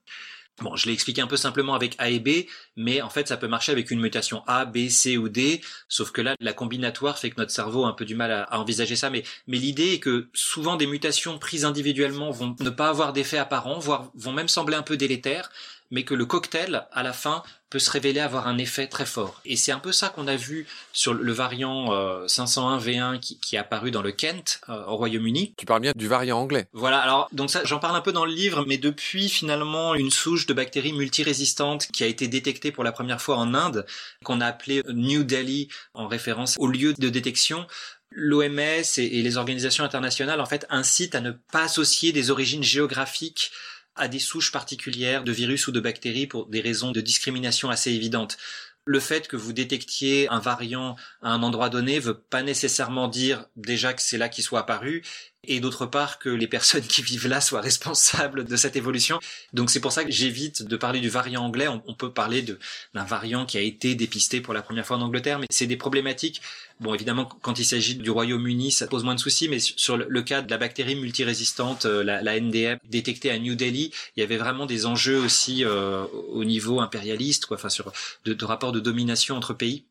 Bon, 0.62 0.76
je 0.76 0.88
l'ai 0.88 0.94
expliqué 0.94 1.22
un 1.22 1.28
peu 1.28 1.38
simplement 1.38 1.76
avec 1.76 1.94
A 2.00 2.10
et 2.10 2.20
B, 2.20 2.48
mais 2.76 3.04
en 3.04 3.10
fait, 3.10 3.28
ça 3.28 3.38
peut 3.38 3.48
marcher 3.48 3.72
avec 3.72 3.92
une 3.92 4.00
mutation 4.00 4.44
A, 4.48 4.66
B, 4.66 4.90
C 4.90 5.16
ou 5.16 5.30
D, 5.30 5.62
sauf 5.88 6.12
que 6.12 6.20
là, 6.20 6.36
la 6.40 6.52
combinatoire 6.52 7.20
fait 7.20 7.30
que 7.30 7.36
notre 7.38 7.52
cerveau 7.52 7.86
a 7.86 7.90
un 7.90 7.94
peu 7.94 8.06
du 8.06 8.16
mal 8.16 8.32
à, 8.32 8.60
envisager 8.60 8.96
ça, 8.96 9.12
mais, 9.12 9.24
mais 9.46 9.58
l'idée 9.58 9.94
est 9.94 10.00
que 10.00 10.30
souvent 10.34 10.76
des 10.76 10.88
mutations 10.88 11.38
prises 11.38 11.64
individuellement 11.64 12.32
vont 12.32 12.56
ne 12.60 12.70
pas 12.72 12.90
avoir 12.90 13.14
d'effet 13.14 13.38
apparent, 13.38 13.78
voire 13.78 14.12
vont 14.16 14.32
même 14.34 14.48
sembler 14.48 14.76
un 14.76 14.82
peu 14.82 14.98
délétères, 14.98 15.52
mais 15.92 16.04
que 16.04 16.14
le 16.14 16.26
cocktail, 16.26 16.86
à 16.92 17.04
la 17.04 17.14
fin, 17.14 17.44
peut 17.70 17.80
se 17.80 17.92
révéler 17.92 18.20
avoir 18.20 18.48
un 18.48 18.58
effet 18.58 18.88
très 18.88 19.06
fort. 19.06 19.42
Et 19.44 19.56
c'est 19.58 19.72
un 19.72 19.80
peu 19.80 19.92
ça 19.92 20.10
qu'on 20.10 20.28
a 20.28 20.36
vu 20.36 20.66
sur 20.94 21.14
le 21.14 21.32
variant 21.34 21.94
euh, 21.94 22.26
501V1 22.26 23.20
qui, 23.20 23.40
qui, 23.40 23.56
est 23.56 23.60
apparu 23.60 23.92
dans 23.92 24.02
le 24.02 24.12
Kent 24.12 24.62
euh, 24.70 24.86
au 24.86 24.96
Royaume-Uni. 24.96 25.54
Tu 25.58 25.66
parles 25.66 25.82
bien 25.82 25.92
du 25.96 26.08
variant 26.08 26.40
anglais. 26.40 26.68
Voilà, 26.72 27.00
alors 27.00 27.28
donc 27.34 27.50
ça 27.50 27.62
j'en 27.66 27.80
parle 27.80 27.96
un 27.96 28.02
peu 28.02 28.14
dans 28.14 28.26
le 28.26 28.32
livre, 28.32 28.64
mais 28.68 28.78
depuis 28.78 29.28
finalement 29.28 29.96
une 29.96 30.12
souche 30.12 30.46
de 30.46 30.54
bactéries 30.54 30.94
multirésistantes 30.94 31.88
qui 31.88 32.04
a 32.04 32.08
été 32.08 32.28
détectée 32.28 32.72
pour 32.72 32.84
la 32.84 32.92
première 32.92 33.22
fois 33.22 33.38
en 33.38 33.54
Inde, 33.54 33.86
qu'on 34.24 34.40
a 34.40 34.46
appelée 34.48 34.82
New 34.88 35.24
Delhi 35.24 35.68
en 35.94 36.08
référence 36.08 36.56
au 36.58 36.68
lieu 36.68 36.94
de 36.94 37.10
détection, 37.10 37.68
l'OMS 38.12 38.60
et, 38.60 38.84
et 38.98 39.22
les 39.22 39.38
organisations 39.38 39.84
internationales 39.84 40.40
en 40.40 40.46
fait 40.46 40.66
incitent 40.70 41.16
à 41.16 41.22
ne 41.22 41.32
pas 41.32 41.64
associer 41.64 42.14
des 42.14 42.32
origines 42.32 42.64
géographiques 42.64 43.52
à 43.98 44.08
des 44.08 44.20
souches 44.20 44.52
particulières 44.52 45.24
de 45.24 45.32
virus 45.32 45.68
ou 45.68 45.72
de 45.72 45.80
bactéries 45.80 46.28
pour 46.28 46.48
des 46.48 46.62
raisons 46.62 46.92
de 46.92 47.02
discrimination 47.02 47.70
assez 47.70 47.92
évidentes. 47.92 48.38
Le 48.86 49.00
fait 49.02 49.28
que 49.28 49.36
vous 49.36 49.52
détectiez 49.52 50.30
un 50.30 50.40
variant 50.40 50.96
à 51.22 51.32
un 51.32 51.44
endroit 51.44 51.70
donné 51.70 52.00
veut 52.00 52.18
pas 52.18 52.42
nécessairement 52.42 53.10
dire 53.10 53.46
déjà 53.58 53.94
que 53.94 54.02
c'est 54.02 54.18
là 54.18 54.30
qu'il 54.30 54.46
soit 54.46 54.62
apparu 54.62 55.04
et 55.44 55.60
d'autre 55.60 55.86
part 55.86 56.20
que 56.20 56.30
les 56.30 56.48
personnes 56.48 56.84
qui 56.84 57.02
vivent 57.02 57.28
là 57.28 57.42
soient 57.42 57.62
responsables 57.62 58.46
de 58.46 58.56
cette 58.56 58.76
évolution. 58.76 59.20
Donc 59.54 59.70
c'est 59.70 59.80
pour 59.80 59.92
ça 59.92 60.04
que 60.04 60.12
j'évite 60.12 60.64
de 60.64 60.78
parler 60.78 61.00
du 61.00 61.10
variant 61.10 61.44
anglais. 61.44 61.68
On, 61.68 61.94
peut 61.94 62.12
parler 62.12 62.44
d'un 62.44 63.04
variant 63.06 63.46
qui 63.46 63.58
a 63.58 63.62
été 63.62 63.96
dépisté 63.96 64.42
pour 64.42 64.54
la 64.54 64.62
première 64.62 64.86
fois 64.86 64.98
en 64.98 65.02
Angleterre, 65.02 65.40
mais 65.40 65.48
c'est 65.50 65.68
des 65.68 65.78
problématiques 65.78 66.42
Bon, 66.80 66.94
évidemment, 66.94 67.26
quand 67.26 67.58
il 67.58 67.66
s'agit 67.66 67.96
du 67.96 68.12
Royaume-Uni, 68.12 68.72
ça 68.72 68.86
pose 68.86 69.04
moins 69.04 69.16
de 69.16 69.20
soucis, 69.20 69.50
mais 69.50 69.58
sur 69.60 69.98
le 69.98 70.22
cas 70.22 70.44
de 70.44 70.52
la 70.52 70.60
bactérie 70.60 70.96
multirésistante, 70.96 71.86
euh, 71.86 72.04
la, 72.04 72.22
la 72.22 72.40
NDM, 72.40 72.78
détectée 72.88 73.32
à 73.32 73.40
New 73.40 73.56
Delhi, 73.56 73.92
il 74.16 74.20
y 74.20 74.24
avait 74.24 74.38
vraiment 74.38 74.68
des 74.68 74.86
enjeux 74.86 75.18
aussi 75.18 75.66
euh, 75.66 76.04
au 76.30 76.44
niveau 76.46 76.80
impérialiste, 76.80 77.48
quoi, 77.48 77.58
enfin 77.58 77.70
sur 77.70 77.92
de, 78.26 78.34
de 78.34 78.46
rapports 78.46 78.74
de 78.74 78.80
domination 78.80 79.36
entre 79.36 79.56
pays. 79.56 79.86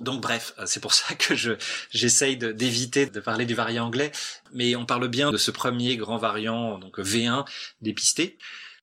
Donc 0.00 0.20
bref, 0.20 0.54
c'est 0.66 0.80
pour 0.80 0.94
ça 0.94 1.14
que 1.14 1.34
je 1.34 1.52
j'essaye 1.90 2.36
d'éviter 2.36 3.06
de, 3.06 3.20
parler 3.20 3.46
du 3.46 3.54
variant 3.54 3.86
anglais, 3.86 4.12
mais 4.52 4.76
on 4.76 4.86
parle 4.86 5.08
bien 5.08 5.30
de 5.30 5.36
ce 5.36 5.50
premier 5.50 5.96
grand 5.96 6.18
variant, 6.18 6.78
donc 6.78 6.98
V1 6.98 7.44
dépisté. 7.80 8.38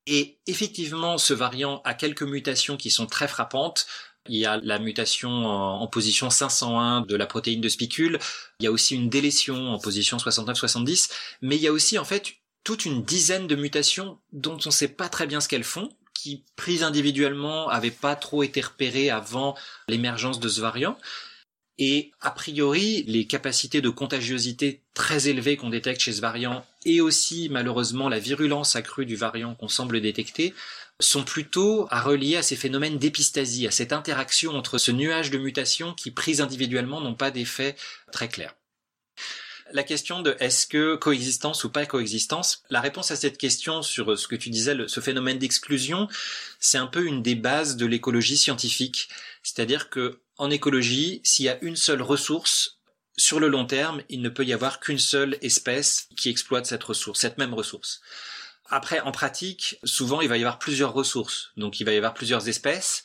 Et 0.07 0.37
effectivement, 0.45 1.17
ce 1.17 1.33
variant 1.33 1.81
a 1.83 1.93
quelques 1.93 2.23
mutations 2.23 2.77
qui 2.77 2.91
sont 2.91 3.07
très 3.07 3.27
frappantes. 3.27 3.87
Il 4.27 4.37
y 4.37 4.45
a 4.45 4.57
la 4.57 4.79
mutation 4.79 5.29
en, 5.29 5.87
position 5.87 6.29
501 6.29 7.01
de 7.01 7.15
la 7.15 7.25
protéine 7.25 7.61
de 7.61 7.69
spicule. 7.69 8.19
Il 8.59 8.65
y 8.65 8.67
a 8.67 8.71
aussi 8.71 8.95
une 8.95 9.09
délétion 9.09 9.73
en 9.73 9.79
position 9.79 10.17
69-70. 10.17 11.11
Mais 11.41 11.55
il 11.55 11.61
y 11.61 11.67
a 11.67 11.71
aussi, 11.71 11.97
en 11.97 12.05
fait, 12.05 12.35
toute 12.63 12.85
une 12.85 13.03
dizaine 13.03 13.47
de 13.47 13.55
mutations 13.55 14.19
dont 14.31 14.57
on 14.65 14.69
ne 14.69 14.71
sait 14.71 14.87
pas 14.87 15.09
très 15.09 15.27
bien 15.27 15.41
ce 15.41 15.47
qu'elles 15.47 15.63
font, 15.63 15.89
qui, 16.15 16.43
prises 16.55 16.83
individuellement, 16.83 17.69
n'avaient 17.69 17.91
pas 17.91 18.15
trop 18.15 18.41
été 18.41 18.61
repérées 18.61 19.09
avant 19.11 19.55
l'émergence 19.87 20.39
de 20.39 20.49
ce 20.49 20.61
variant. 20.61 20.97
Et 21.77 22.11
a 22.21 22.31
priori, 22.31 23.03
les 23.05 23.27
capacités 23.27 23.81
de 23.81 23.89
contagiosité 23.89 24.81
très 24.93 25.27
élevées 25.27 25.57
qu'on 25.57 25.69
détecte 25.69 26.01
chez 26.01 26.13
ce 26.13 26.21
variant 26.21 26.65
et 26.85 27.01
aussi 27.01 27.49
malheureusement 27.49 28.07
la 28.07 28.19
virulence 28.19 28.77
accrue 28.77 29.05
du 29.05 29.17
variant 29.17 29.55
qu'on 29.55 29.67
semble 29.67 29.99
détecter 29.99 30.53
sont 31.01 31.25
plutôt 31.25 31.87
à 31.89 32.01
relier 32.01 32.37
à 32.37 32.43
ces 32.43 32.55
phénomènes 32.55 32.97
d'épistasie, 32.97 33.67
à 33.67 33.71
cette 33.71 33.91
interaction 33.91 34.55
entre 34.55 34.77
ce 34.77 34.91
nuage 34.91 35.31
de 35.31 35.37
mutations 35.37 35.93
qui, 35.93 36.11
prises 36.11 36.39
individuellement, 36.39 37.01
n'ont 37.01 37.15
pas 37.15 37.31
d'effet 37.31 37.75
très 38.13 38.29
clair. 38.29 38.55
La 39.71 39.83
question 39.83 40.21
de 40.21 40.35
est-ce 40.39 40.67
que 40.67 40.95
coexistence 40.95 41.63
ou 41.63 41.71
pas 41.71 41.85
coexistence, 41.85 42.63
la 42.69 42.81
réponse 42.81 43.09
à 43.09 43.15
cette 43.15 43.37
question 43.37 43.81
sur 43.81 44.17
ce 44.17 44.27
que 44.27 44.35
tu 44.35 44.49
disais, 44.51 44.77
ce 44.87 44.99
phénomène 44.99 45.39
d'exclusion, 45.39 46.07
c'est 46.59 46.77
un 46.77 46.85
peu 46.85 47.05
une 47.05 47.23
des 47.23 47.35
bases 47.35 47.75
de 47.75 47.85
l'écologie 47.85 48.37
scientifique. 48.37 49.09
C'est-à-dire 49.41 49.89
que 49.89 50.21
en 50.37 50.51
écologie, 50.51 51.21
s'il 51.23 51.45
y 51.45 51.49
a 51.49 51.57
une 51.63 51.75
seule 51.75 52.01
ressource, 52.01 52.77
sur 53.17 53.39
le 53.39 53.47
long 53.47 53.65
terme, 53.65 54.01
il 54.09 54.21
ne 54.21 54.29
peut 54.29 54.45
y 54.45 54.53
avoir 54.53 54.79
qu'une 54.79 54.99
seule 54.99 55.37
espèce 55.41 56.09
qui 56.17 56.29
exploite 56.29 56.65
cette 56.65 56.83
ressource, 56.83 57.21
cette 57.21 57.37
même 57.37 57.53
ressource. 57.53 58.01
Après, 58.67 58.99
en 58.99 59.11
pratique, 59.11 59.77
souvent, 59.83 60.21
il 60.21 60.27
va 60.27 60.37
y 60.37 60.41
avoir 60.41 60.59
plusieurs 60.59 60.93
ressources. 60.93 61.51
Donc, 61.55 61.79
il 61.79 61.85
va 61.85 61.93
y 61.93 61.97
avoir 61.97 62.13
plusieurs 62.13 62.49
espèces. 62.49 63.03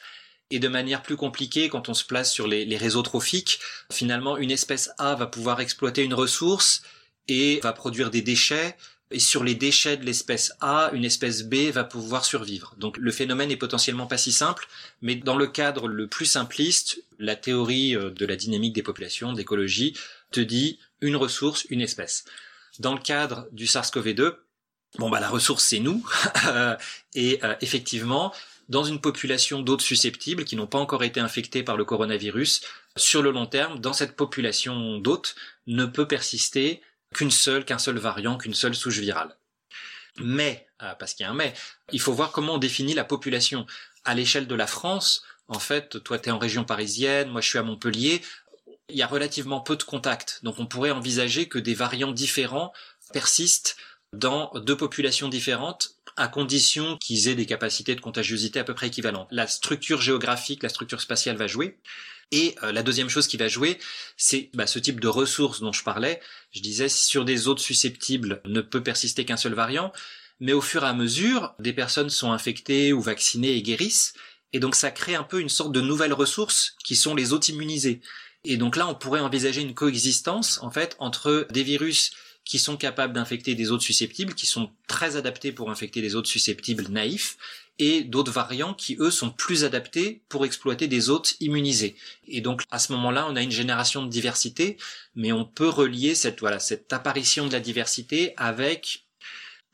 Et 0.50 0.58
de 0.58 0.68
manière 0.68 1.02
plus 1.02 1.16
compliquée, 1.16 1.68
quand 1.68 1.88
on 1.88 1.94
se 1.94 2.04
place 2.04 2.32
sur 2.32 2.48
les, 2.48 2.76
réseaux 2.76 3.02
trophiques, 3.02 3.60
finalement, 3.92 4.36
une 4.36 4.50
espèce 4.50 4.90
A 4.98 5.14
va 5.14 5.26
pouvoir 5.26 5.60
exploiter 5.60 6.02
une 6.02 6.14
ressource 6.14 6.82
et 7.28 7.60
va 7.62 7.72
produire 7.72 8.10
des 8.10 8.22
déchets. 8.22 8.76
Et 9.12 9.20
sur 9.20 9.42
les 9.42 9.54
déchets 9.54 9.96
de 9.96 10.04
l'espèce 10.04 10.52
A, 10.60 10.90
une 10.92 11.04
espèce 11.04 11.42
B 11.42 11.70
va 11.72 11.84
pouvoir 11.84 12.24
survivre. 12.24 12.74
Donc 12.78 12.96
le 12.96 13.10
phénomène 13.10 13.50
est 13.50 13.56
potentiellement 13.56 14.06
pas 14.06 14.18
si 14.18 14.32
simple, 14.32 14.68
mais 15.02 15.16
dans 15.16 15.36
le 15.36 15.46
cadre 15.46 15.88
le 15.88 16.06
plus 16.06 16.26
simpliste, 16.26 17.02
la 17.18 17.34
théorie 17.36 17.96
euh, 17.96 18.10
de 18.10 18.26
la 18.26 18.36
dynamique 18.36 18.72
des 18.72 18.82
populations, 18.82 19.32
d'écologie, 19.32 19.96
te 20.30 20.40
dit 20.40 20.78
une 21.00 21.16
ressource, 21.16 21.66
une 21.70 21.80
espèce. 21.80 22.24
Dans 22.78 22.94
le 22.94 23.00
cadre 23.00 23.48
du 23.52 23.66
SARS-CoV-2, 23.66 24.34
Bon 24.98 25.08
bah 25.08 25.20
la 25.20 25.28
ressource 25.28 25.64
c'est 25.64 25.78
nous 25.78 26.04
et 27.14 27.38
euh, 27.44 27.54
effectivement 27.60 28.32
dans 28.70 28.84
une 28.84 29.00
population 29.00 29.60
d'hôtes 29.60 29.82
susceptibles 29.82 30.44
qui 30.44 30.56
n'ont 30.56 30.68
pas 30.68 30.78
encore 30.78 31.02
été 31.02 31.20
infectés 31.20 31.62
par 31.62 31.76
le 31.76 31.84
coronavirus, 31.84 32.62
sur 32.96 33.20
le 33.20 33.32
long 33.32 33.46
terme, 33.46 33.80
dans 33.80 33.92
cette 33.92 34.16
population 34.16 34.98
d'hôtes, 34.98 35.34
ne 35.66 35.84
peut 35.84 36.06
persister 36.06 36.80
qu'une 37.12 37.32
seule, 37.32 37.64
qu'un 37.64 37.78
seul 37.78 37.98
variant, 37.98 38.38
qu'une 38.38 38.54
seule 38.54 38.76
souche 38.76 38.98
virale. 38.98 39.36
Mais, 40.18 40.68
euh, 40.82 40.94
parce 40.94 41.14
qu'il 41.14 41.24
y 41.24 41.26
a 41.26 41.32
un 41.32 41.34
mais, 41.34 41.52
il 41.92 42.00
faut 42.00 42.12
voir 42.12 42.30
comment 42.30 42.54
on 42.54 42.58
définit 42.58 42.94
la 42.94 43.04
population. 43.04 43.66
À 44.04 44.14
l'échelle 44.14 44.46
de 44.46 44.54
la 44.54 44.68
France, 44.68 45.24
en 45.48 45.58
fait, 45.58 46.02
toi 46.04 46.18
tu 46.18 46.28
es 46.28 46.32
en 46.32 46.38
région 46.38 46.64
parisienne, 46.64 47.28
moi 47.28 47.40
je 47.40 47.48
suis 47.48 47.58
à 47.58 47.62
Montpellier, 47.62 48.22
il 48.88 48.96
y 48.96 49.02
a 49.02 49.06
relativement 49.06 49.60
peu 49.60 49.76
de 49.76 49.82
contacts. 49.82 50.40
Donc 50.44 50.58
on 50.58 50.66
pourrait 50.66 50.92
envisager 50.92 51.48
que 51.48 51.58
des 51.58 51.74
variants 51.74 52.12
différents 52.12 52.72
persistent 53.12 53.76
dans 54.12 54.52
deux 54.54 54.76
populations 54.76 55.28
différentes 55.28 55.96
à 56.20 56.28
condition 56.28 56.98
qu'ils 56.98 57.28
aient 57.28 57.34
des 57.34 57.46
capacités 57.46 57.94
de 57.94 58.00
contagiosité 58.00 58.60
à 58.60 58.64
peu 58.64 58.74
près 58.74 58.88
équivalentes. 58.88 59.28
La 59.30 59.46
structure 59.46 60.02
géographique, 60.02 60.62
la 60.62 60.68
structure 60.68 61.00
spatiale 61.00 61.36
va 61.36 61.46
jouer. 61.46 61.78
Et 62.30 62.54
euh, 62.62 62.72
la 62.72 62.82
deuxième 62.82 63.08
chose 63.08 63.26
qui 63.26 63.38
va 63.38 63.48
jouer, 63.48 63.78
c'est 64.18 64.50
bah, 64.54 64.66
ce 64.66 64.78
type 64.78 65.00
de 65.00 65.08
ressources 65.08 65.60
dont 65.60 65.72
je 65.72 65.82
parlais. 65.82 66.20
Je 66.52 66.60
disais, 66.60 66.90
sur 66.90 67.24
des 67.24 67.48
autres 67.48 67.62
susceptibles 67.62 68.42
ne 68.44 68.60
peut 68.60 68.82
persister 68.82 69.24
qu'un 69.24 69.38
seul 69.38 69.54
variant, 69.54 69.92
mais 70.40 70.52
au 70.52 70.60
fur 70.60 70.84
et 70.84 70.88
à 70.88 70.92
mesure, 70.92 71.54
des 71.58 71.72
personnes 71.72 72.10
sont 72.10 72.32
infectées 72.32 72.92
ou 72.92 73.00
vaccinées 73.00 73.56
et 73.56 73.62
guérissent, 73.62 74.12
et 74.52 74.60
donc 74.60 74.74
ça 74.74 74.90
crée 74.90 75.14
un 75.14 75.22
peu 75.22 75.40
une 75.40 75.48
sorte 75.48 75.72
de 75.72 75.80
nouvelle 75.80 76.12
ressource 76.12 76.76
qui 76.84 76.96
sont 76.96 77.14
les 77.14 77.32
autres 77.32 77.50
immunisés. 77.50 78.00
Et 78.44 78.56
donc 78.56 78.76
là, 78.76 78.86
on 78.88 78.94
pourrait 78.94 79.20
envisager 79.20 79.62
une 79.62 79.74
coexistence 79.74 80.62
en 80.62 80.70
fait 80.70 80.96
entre 80.98 81.46
des 81.50 81.62
virus 81.62 82.12
qui 82.44 82.58
sont 82.58 82.76
capables 82.76 83.12
d'infecter 83.12 83.54
des 83.54 83.70
autres 83.70 83.84
susceptibles, 83.84 84.34
qui 84.34 84.46
sont 84.46 84.70
très 84.88 85.16
adaptés 85.16 85.52
pour 85.52 85.70
infecter 85.70 86.00
des 86.00 86.14
autres 86.14 86.28
susceptibles 86.28 86.88
naïfs, 86.88 87.36
et 87.78 88.02
d'autres 88.02 88.32
variants 88.32 88.74
qui, 88.74 88.96
eux, 89.00 89.10
sont 89.10 89.30
plus 89.30 89.64
adaptés 89.64 90.22
pour 90.28 90.44
exploiter 90.44 90.86
des 90.86 91.08
hôtes 91.08 91.36
immunisés. 91.40 91.96
Et 92.28 92.42
donc, 92.42 92.62
à 92.70 92.78
ce 92.78 92.92
moment-là, 92.92 93.26
on 93.30 93.36
a 93.36 93.42
une 93.42 93.50
génération 93.50 94.04
de 94.04 94.10
diversité, 94.10 94.76
mais 95.14 95.32
on 95.32 95.46
peut 95.46 95.68
relier 95.68 96.14
cette, 96.14 96.40
voilà, 96.40 96.58
cette 96.58 96.92
apparition 96.92 97.46
de 97.46 97.52
la 97.52 97.60
diversité 97.60 98.34
avec 98.36 99.06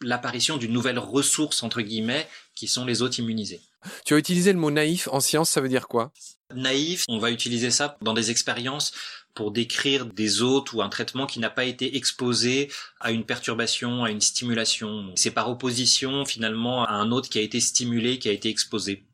l'apparition 0.00 0.57
d'une 0.57 0.72
nouvelle 0.72 1.00
ressource, 1.00 1.64
entre 1.64 1.81
guillemets, 1.81 2.29
qui 2.55 2.68
sont 2.68 2.85
les 2.85 3.02
hôtes 3.02 3.18
immunisés. 3.18 3.61
Tu 4.05 4.14
as 4.14 4.18
utilisé 4.18 4.52
le 4.52 4.59
mot 4.59 4.70
naïf 4.70 5.09
en 5.11 5.20
science, 5.20 5.50
ça 5.50 5.61
veut 5.61 5.68
dire 5.68 5.88
quoi? 5.88 6.12
Naïf, 6.55 7.05
on 7.09 7.18
va 7.18 7.31
utiliser 7.31 7.70
ça 7.70 7.96
dans 8.02 8.14
des 8.14 8.31
expériences 8.31 8.92
pour 9.37 9.53
décrire 9.53 10.07
des 10.07 10.42
hôtes 10.42 10.72
ou 10.72 10.83
un 10.83 10.88
traitement 10.88 11.27
qui 11.27 11.38
n'a 11.38 11.51
pas 11.51 11.66
été 11.66 11.96
exposé 11.96 12.72
à 12.99 13.12
une 13.12 13.25
perturbation, 13.25 14.03
à 14.03 14.11
une 14.11 14.22
stimulation. 14.22 15.12
C'est 15.14 15.31
par 15.31 15.49
opposition 15.49 16.25
finalement 16.25 16.85
à 16.85 16.94
un 16.94 17.12
hôte 17.12 17.29
qui 17.29 17.38
a 17.38 17.42
été 17.42 17.61
stimulé, 17.61 18.18
qui 18.18 18.29
a 18.29 18.33
été 18.33 18.49
exposé. 18.49 19.05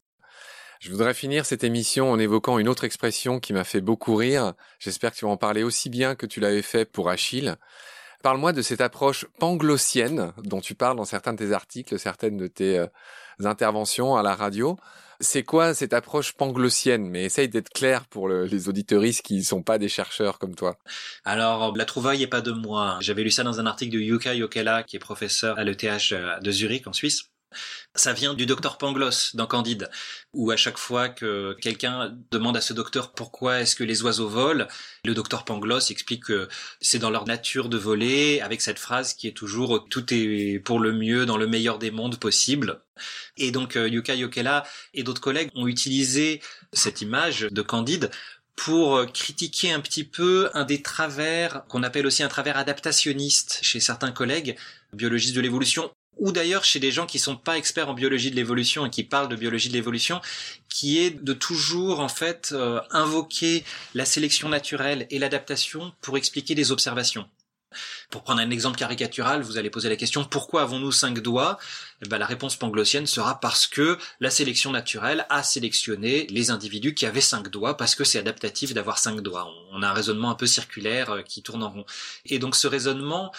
Je 0.80 0.90
voudrais 0.90 1.14
finir 1.14 1.44
cette 1.44 1.64
émission 1.64 2.10
en 2.10 2.18
évoquant 2.18 2.58
une 2.58 2.68
autre 2.68 2.84
expression 2.84 3.40
qui 3.40 3.52
m'a 3.52 3.64
fait 3.64 3.80
beaucoup 3.80 4.16
rire. 4.16 4.54
J'espère 4.78 5.12
que 5.12 5.16
tu 5.16 5.24
vas 5.24 5.30
en 5.30 5.36
parler 5.36 5.62
aussi 5.64 5.90
bien 5.90 6.14
que 6.14 6.26
tu 6.26 6.40
l'avais 6.40 6.62
fait 6.62 6.84
pour 6.84 7.10
Achille. 7.10 7.56
Parle-moi 8.22 8.52
de 8.52 8.62
cette 8.62 8.80
approche 8.80 9.26
panglossienne 9.40 10.32
dont 10.38 10.60
tu 10.60 10.76
parles 10.76 10.96
dans 10.96 11.04
certains 11.04 11.32
de 11.32 11.38
tes 11.38 11.52
articles, 11.52 11.98
certaines 11.98 12.36
de 12.36 12.46
tes 12.46 12.78
euh, 12.78 12.86
interventions 13.44 14.14
à 14.14 14.22
la 14.22 14.36
radio. 14.36 14.78
C'est 15.18 15.42
quoi 15.42 15.74
cette 15.74 15.92
approche 15.92 16.32
panglossienne 16.32 17.08
Mais 17.08 17.24
essaye 17.24 17.48
d'être 17.48 17.70
clair 17.70 18.06
pour 18.06 18.28
les 18.28 18.68
auditeuristes 18.68 19.22
qui 19.22 19.38
ne 19.38 19.42
sont 19.42 19.62
pas 19.62 19.78
des 19.78 19.88
chercheurs 19.88 20.38
comme 20.38 20.54
toi. 20.54 20.78
Alors, 21.24 21.76
la 21.76 21.84
trouvaille 21.84 22.22
est 22.22 22.28
pas 22.28 22.40
de 22.40 22.52
moi. 22.52 22.98
J'avais 23.00 23.22
lu 23.22 23.30
ça 23.30 23.44
dans 23.44 23.60
un 23.60 23.66
article 23.66 23.94
de 23.94 24.00
Yuka 24.00 24.34
Yokela, 24.34 24.82
qui 24.82 24.96
est 24.96 25.00
professeur 25.00 25.58
à 25.58 25.64
l'ETH 25.64 26.12
euh, 26.12 26.38
de 26.40 26.50
Zurich, 26.50 26.86
en 26.86 26.92
Suisse. 26.92 27.31
Ça 27.94 28.12
vient 28.12 28.34
du 28.34 28.46
docteur 28.46 28.78
Pangloss 28.78 29.34
dans 29.36 29.46
Candide, 29.46 29.90
où 30.32 30.50
à 30.50 30.56
chaque 30.56 30.78
fois 30.78 31.08
que 31.08 31.56
quelqu'un 31.60 32.16
demande 32.30 32.56
à 32.56 32.60
ce 32.60 32.72
docteur 32.72 33.12
pourquoi 33.12 33.60
est-ce 33.60 33.76
que 33.76 33.84
les 33.84 34.02
oiseaux 34.02 34.28
volent, 34.28 34.66
le 35.04 35.14
docteur 35.14 35.44
Pangloss 35.44 35.90
explique 35.90 36.24
que 36.24 36.48
c'est 36.80 36.98
dans 36.98 37.10
leur 37.10 37.26
nature 37.26 37.68
de 37.68 37.76
voler, 37.76 38.40
avec 38.40 38.60
cette 38.60 38.78
phrase 38.78 39.14
qui 39.14 39.28
est 39.28 39.36
toujours 39.36 39.86
tout 39.88 40.12
est 40.12 40.58
pour 40.58 40.80
le 40.80 40.92
mieux 40.92 41.26
dans 41.26 41.36
le 41.36 41.46
meilleur 41.46 41.78
des 41.78 41.90
mondes 41.90 42.18
possible. 42.18 42.80
Et 43.36 43.50
donc 43.50 43.76
euh, 43.76 43.88
Yuka 43.88 44.14
Yokela 44.14 44.64
et 44.94 45.02
d'autres 45.02 45.20
collègues 45.20 45.50
ont 45.54 45.66
utilisé 45.66 46.40
cette 46.72 47.00
image 47.00 47.48
de 47.50 47.62
Candide 47.62 48.10
pour 48.56 49.06
critiquer 49.12 49.72
un 49.72 49.80
petit 49.80 50.04
peu 50.04 50.50
un 50.54 50.64
des 50.64 50.82
travers 50.82 51.64
qu'on 51.68 51.82
appelle 51.82 52.06
aussi 52.06 52.22
un 52.22 52.28
travers 52.28 52.56
adaptationniste 52.56 53.60
chez 53.62 53.80
certains 53.80 54.12
collègues 54.12 54.56
biologistes 54.92 55.34
de 55.34 55.40
l'évolution 55.40 55.90
ou 56.22 56.30
d'ailleurs 56.30 56.62
chez 56.62 56.78
des 56.78 56.92
gens 56.92 57.04
qui 57.04 57.18
sont 57.18 57.36
pas 57.36 57.58
experts 57.58 57.88
en 57.88 57.94
biologie 57.94 58.30
de 58.30 58.36
l'évolution 58.36 58.86
et 58.86 58.90
qui 58.90 59.02
parlent 59.02 59.28
de 59.28 59.34
biologie 59.34 59.68
de 59.68 59.74
l'évolution, 59.74 60.20
qui 60.68 61.00
est 61.00 61.10
de 61.10 61.32
toujours 61.32 61.98
en 61.98 62.08
fait 62.08 62.50
euh, 62.52 62.80
invoquer 62.92 63.64
la 63.94 64.04
sélection 64.04 64.48
naturelle 64.48 65.08
et 65.10 65.18
l'adaptation 65.18 65.92
pour 66.00 66.16
expliquer 66.16 66.54
des 66.54 66.70
observations. 66.70 67.28
Pour 68.10 68.22
prendre 68.22 68.40
un 68.40 68.50
exemple 68.50 68.78
caricatural, 68.78 69.42
vous 69.42 69.58
allez 69.58 69.70
poser 69.70 69.88
la 69.88 69.96
question 69.96 70.24
pourquoi 70.24 70.62
avons-nous 70.62 70.92
cinq 70.92 71.20
doigts? 71.20 71.58
Eh 72.04 72.08
ben, 72.08 72.18
La 72.18 72.26
réponse 72.26 72.56
panglossienne 72.56 73.06
sera 73.06 73.40
parce 73.40 73.66
que 73.66 73.98
la 74.20 74.30
sélection 74.30 74.70
naturelle 74.70 75.26
a 75.30 75.42
sélectionné 75.42 76.26
les 76.28 76.50
individus 76.50 76.94
qui 76.94 77.06
avaient 77.06 77.20
cinq 77.20 77.48
doigts 77.48 77.76
parce 77.76 77.94
que 77.94 78.04
c'est 78.04 78.18
adaptatif 78.18 78.74
d'avoir 78.74 78.98
cinq 78.98 79.20
doigts. 79.20 79.48
On 79.72 79.82
a 79.82 79.88
un 79.88 79.92
raisonnement 79.92 80.30
un 80.30 80.34
peu 80.34 80.46
circulaire 80.46 81.10
euh, 81.10 81.22
qui 81.22 81.42
tourne 81.42 81.62
en 81.62 81.70
rond. 81.70 81.86
Et 82.26 82.38
donc 82.38 82.56
ce 82.56 82.66
raisonnement 82.66 83.32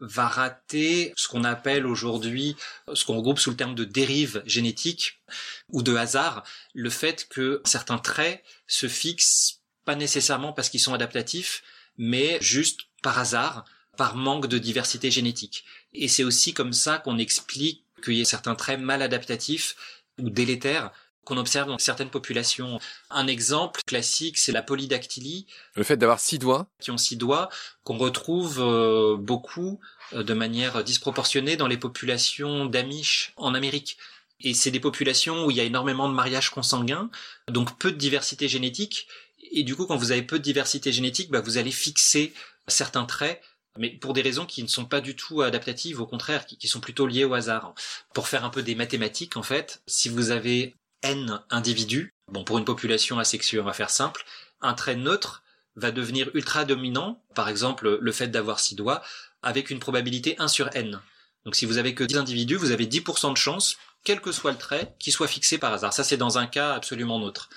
va 0.00 0.28
rater 0.28 1.12
ce 1.16 1.28
qu'on 1.28 1.44
appelle 1.44 1.86
aujourd'hui, 1.86 2.56
ce 2.92 3.04
qu'on 3.04 3.16
regroupe 3.16 3.38
sous 3.38 3.50
le 3.50 3.56
terme 3.56 3.74
de 3.74 3.84
dérive 3.84 4.42
génétique 4.46 5.20
ou 5.68 5.82
de 5.82 5.94
hasard, 5.94 6.44
le 6.74 6.90
fait 6.90 7.28
que 7.28 7.60
certains 7.64 7.98
traits 7.98 8.42
se 8.66 8.88
fixent 8.88 9.60
pas 9.84 9.96
nécessairement 9.96 10.52
parce 10.52 10.68
qu'ils 10.68 10.80
sont 10.80 10.94
adaptatifs, 10.94 11.62
mais 11.98 12.38
juste 12.40 12.82
par 13.02 13.18
hasard, 13.18 13.64
par 13.96 14.16
manque 14.16 14.46
de 14.46 14.58
diversité 14.58 15.10
génétique. 15.10 15.64
Et 15.92 16.08
c'est 16.08 16.24
aussi 16.24 16.54
comme 16.54 16.72
ça 16.72 16.98
qu'on 16.98 17.18
explique 17.18 17.84
qu'il 18.02 18.14
y 18.14 18.20
ait 18.20 18.24
certains 18.24 18.54
traits 18.54 18.80
mal 18.80 19.02
adaptatifs 19.02 19.76
ou 20.18 20.30
délétères 20.30 20.92
qu'on 21.24 21.36
observe 21.36 21.68
dans 21.68 21.78
certaines 21.78 22.10
populations. 22.10 22.78
Un 23.10 23.26
exemple 23.26 23.80
classique, 23.86 24.38
c'est 24.38 24.52
la 24.52 24.62
polydactylie. 24.62 25.46
Le 25.74 25.84
fait 25.84 25.96
d'avoir 25.96 26.20
six 26.20 26.38
doigts. 26.38 26.66
Qui 26.80 26.90
ont 26.90 26.98
six 26.98 27.16
doigts, 27.16 27.48
qu'on 27.84 27.98
retrouve 27.98 28.60
euh, 28.60 29.16
beaucoup 29.16 29.80
euh, 30.12 30.22
de 30.22 30.34
manière 30.34 30.82
disproportionnée 30.82 31.56
dans 31.56 31.66
les 31.68 31.76
populations 31.76 32.66
d'Amish 32.66 33.32
en 33.36 33.54
Amérique. 33.54 33.98
Et 34.40 34.54
c'est 34.54 34.70
des 34.70 34.80
populations 34.80 35.44
où 35.44 35.50
il 35.50 35.56
y 35.56 35.60
a 35.60 35.64
énormément 35.64 36.08
de 36.08 36.14
mariages 36.14 36.50
consanguins, 36.50 37.10
donc 37.48 37.78
peu 37.78 37.92
de 37.92 37.98
diversité 37.98 38.48
génétique. 38.48 39.06
Et 39.52 39.64
du 39.64 39.76
coup, 39.76 39.86
quand 39.86 39.96
vous 39.96 40.12
avez 40.12 40.22
peu 40.22 40.38
de 40.38 40.44
diversité 40.44 40.92
génétique, 40.92 41.30
bah, 41.30 41.42
vous 41.42 41.58
allez 41.58 41.72
fixer 41.72 42.32
certains 42.66 43.04
traits 43.04 43.42
mais 43.78 43.90
pour 43.90 44.12
des 44.12 44.22
raisons 44.22 44.46
qui 44.46 44.62
ne 44.62 44.68
sont 44.68 44.84
pas 44.84 45.00
du 45.00 45.14
tout 45.14 45.42
adaptatives, 45.42 46.00
au 46.00 46.06
contraire, 46.06 46.44
qui, 46.46 46.68
sont 46.68 46.80
plutôt 46.80 47.06
liées 47.06 47.24
au 47.24 47.34
hasard. 47.34 47.74
Pour 48.12 48.28
faire 48.28 48.44
un 48.44 48.50
peu 48.50 48.62
des 48.62 48.74
mathématiques, 48.74 49.36
en 49.36 49.42
fait, 49.42 49.82
si 49.86 50.08
vous 50.08 50.30
avez 50.30 50.74
n 51.02 51.40
individus, 51.50 52.14
bon, 52.28 52.44
pour 52.44 52.58
une 52.58 52.64
population 52.64 53.18
asexuée, 53.18 53.60
on 53.60 53.64
va 53.64 53.72
faire 53.72 53.90
simple, 53.90 54.24
un 54.60 54.74
trait 54.74 54.96
neutre 54.96 55.42
va 55.76 55.90
devenir 55.90 56.30
ultra 56.34 56.64
dominant, 56.64 57.22
par 57.34 57.48
exemple 57.48 57.98
le 58.00 58.12
fait 58.12 58.28
d'avoir 58.28 58.60
six 58.60 58.74
doigts, 58.74 59.02
avec 59.42 59.70
une 59.70 59.78
probabilité 59.78 60.36
1 60.38 60.48
sur 60.48 60.68
n. 60.74 61.00
Donc 61.44 61.56
si 61.56 61.64
vous 61.64 61.78
avez 61.78 61.94
que 61.94 62.04
10 62.04 62.18
individus, 62.18 62.56
vous 62.56 62.72
avez 62.72 62.86
10% 62.86 63.32
de 63.32 63.38
chance, 63.38 63.76
quel 64.04 64.20
que 64.20 64.32
soit 64.32 64.52
le 64.52 64.58
trait, 64.58 64.94
qu'il 64.98 65.12
soit 65.12 65.28
fixé 65.28 65.58
par 65.58 65.72
hasard. 65.72 65.92
Ça 65.92 66.04
c'est 66.04 66.16
dans 66.16 66.38
un 66.38 66.46
cas 66.46 66.74
absolument 66.74 67.18
neutre. 67.18 67.48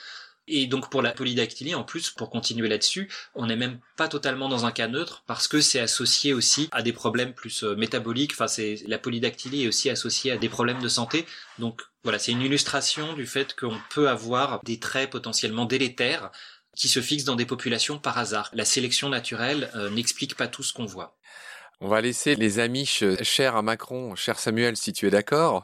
Et 0.47 0.67
donc 0.67 0.89
pour 0.89 1.01
la 1.01 1.12
polydactylie, 1.12 1.73
en 1.73 1.84
plus, 1.84 2.10
pour 2.10 2.29
continuer 2.29 2.67
là-dessus, 2.67 3.10
on 3.34 3.45
n'est 3.45 3.56
même 3.56 3.79
pas 3.95 4.10
totalement 4.10 4.49
dans 4.49 4.65
un 4.65 4.71
cas 4.71 4.88
neutre 4.88 5.23
parce 5.25 5.47
que 5.47 5.62
c'est 5.62 5.79
associé 5.79 6.34
aussi 6.34 6.67
à 6.73 6.82
des 6.82 6.91
problèmes 6.91 7.34
plus 7.34 7.63
euh, 7.63 7.75
métaboliques. 7.75 8.34
Enfin, 8.34 8.47
c'est 8.47 8.84
la 8.88 8.97
polydactylie 8.97 9.63
est 9.63 9.67
aussi 9.67 9.89
associée 9.89 10.32
à 10.32 10.38
des 10.38 10.49
problèmes 10.49 10.82
de 10.82 10.89
santé. 10.89 11.25
Donc 11.60 11.82
voilà, 12.03 12.19
c'est 12.19 12.34
une 12.34 12.41
illustration 12.41 13.13
du 13.13 13.25
fait 13.25 13.56
qu'on 13.56 13.77
peut 13.89 14.10
avoir 14.10 14.62
des 14.63 14.79
traits 14.79 15.10
potentiellement 15.10 15.65
délétères 15.65 16.32
qui 16.75 16.89
se 16.89 17.01
fixent 17.01 17.23
dans 17.23 17.36
des 17.36 17.45
populations 17.45 17.97
par 17.97 18.17
hasard. 18.17 18.49
La 18.51 18.65
sélection 18.65 19.08
naturelle 19.08 19.71
euh, 19.75 19.89
n'explique 19.91 20.36
pas 20.36 20.47
tout 20.47 20.63
ce 20.63 20.73
qu'on 20.73 20.86
voit. 20.86 21.15
On 21.79 21.88
va 21.88 22.01
laisser 22.01 22.36
les 22.36 22.60
amis 22.60 22.86
chers 23.21 23.56
à 23.56 23.62
Macron, 23.62 24.15
cher 24.15 24.39
Samuel, 24.39 24.75
si 24.75 24.91
tu 24.91 25.08
es 25.08 25.10
d'accord. 25.10 25.63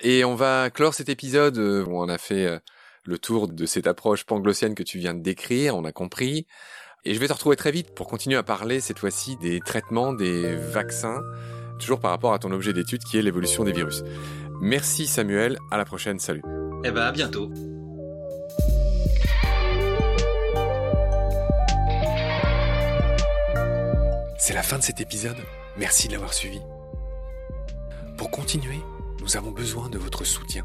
Et 0.00 0.24
on 0.24 0.34
va 0.34 0.70
clore 0.70 0.94
cet 0.94 1.08
épisode 1.08 1.58
euh, 1.58 1.84
où 1.84 2.00
on 2.00 2.08
a 2.08 2.18
fait 2.18 2.60
le 3.06 3.18
tour 3.18 3.48
de 3.48 3.66
cette 3.66 3.86
approche 3.86 4.24
panglossienne 4.24 4.74
que 4.74 4.82
tu 4.82 4.98
viens 4.98 5.14
de 5.14 5.22
décrire, 5.22 5.76
on 5.76 5.84
a 5.84 5.92
compris. 5.92 6.46
Et 7.04 7.14
je 7.14 7.20
vais 7.20 7.28
te 7.28 7.32
retrouver 7.32 7.56
très 7.56 7.70
vite 7.70 7.94
pour 7.94 8.08
continuer 8.08 8.36
à 8.36 8.42
parler 8.42 8.80
cette 8.80 8.98
fois-ci 8.98 9.36
des 9.36 9.60
traitements, 9.60 10.12
des 10.12 10.56
vaccins, 10.56 11.20
toujours 11.78 12.00
par 12.00 12.10
rapport 12.10 12.32
à 12.32 12.38
ton 12.38 12.50
objet 12.50 12.72
d'étude 12.72 13.04
qui 13.04 13.16
est 13.16 13.22
l'évolution 13.22 13.62
des 13.64 13.72
virus. 13.72 14.02
Merci 14.60 15.06
Samuel, 15.06 15.56
à 15.70 15.76
la 15.76 15.84
prochaine, 15.84 16.18
salut. 16.18 16.42
Eh 16.84 16.90
ben 16.90 17.02
à 17.02 17.12
bientôt. 17.12 17.50
C'est 24.38 24.54
la 24.54 24.62
fin 24.62 24.78
de 24.78 24.82
cet 24.82 25.00
épisode, 25.00 25.36
merci 25.76 26.08
de 26.08 26.12
l'avoir 26.12 26.34
suivi. 26.34 26.60
Pour 28.16 28.30
continuer, 28.30 28.80
nous 29.20 29.36
avons 29.36 29.50
besoin 29.50 29.88
de 29.88 29.98
votre 29.98 30.24
soutien 30.24 30.64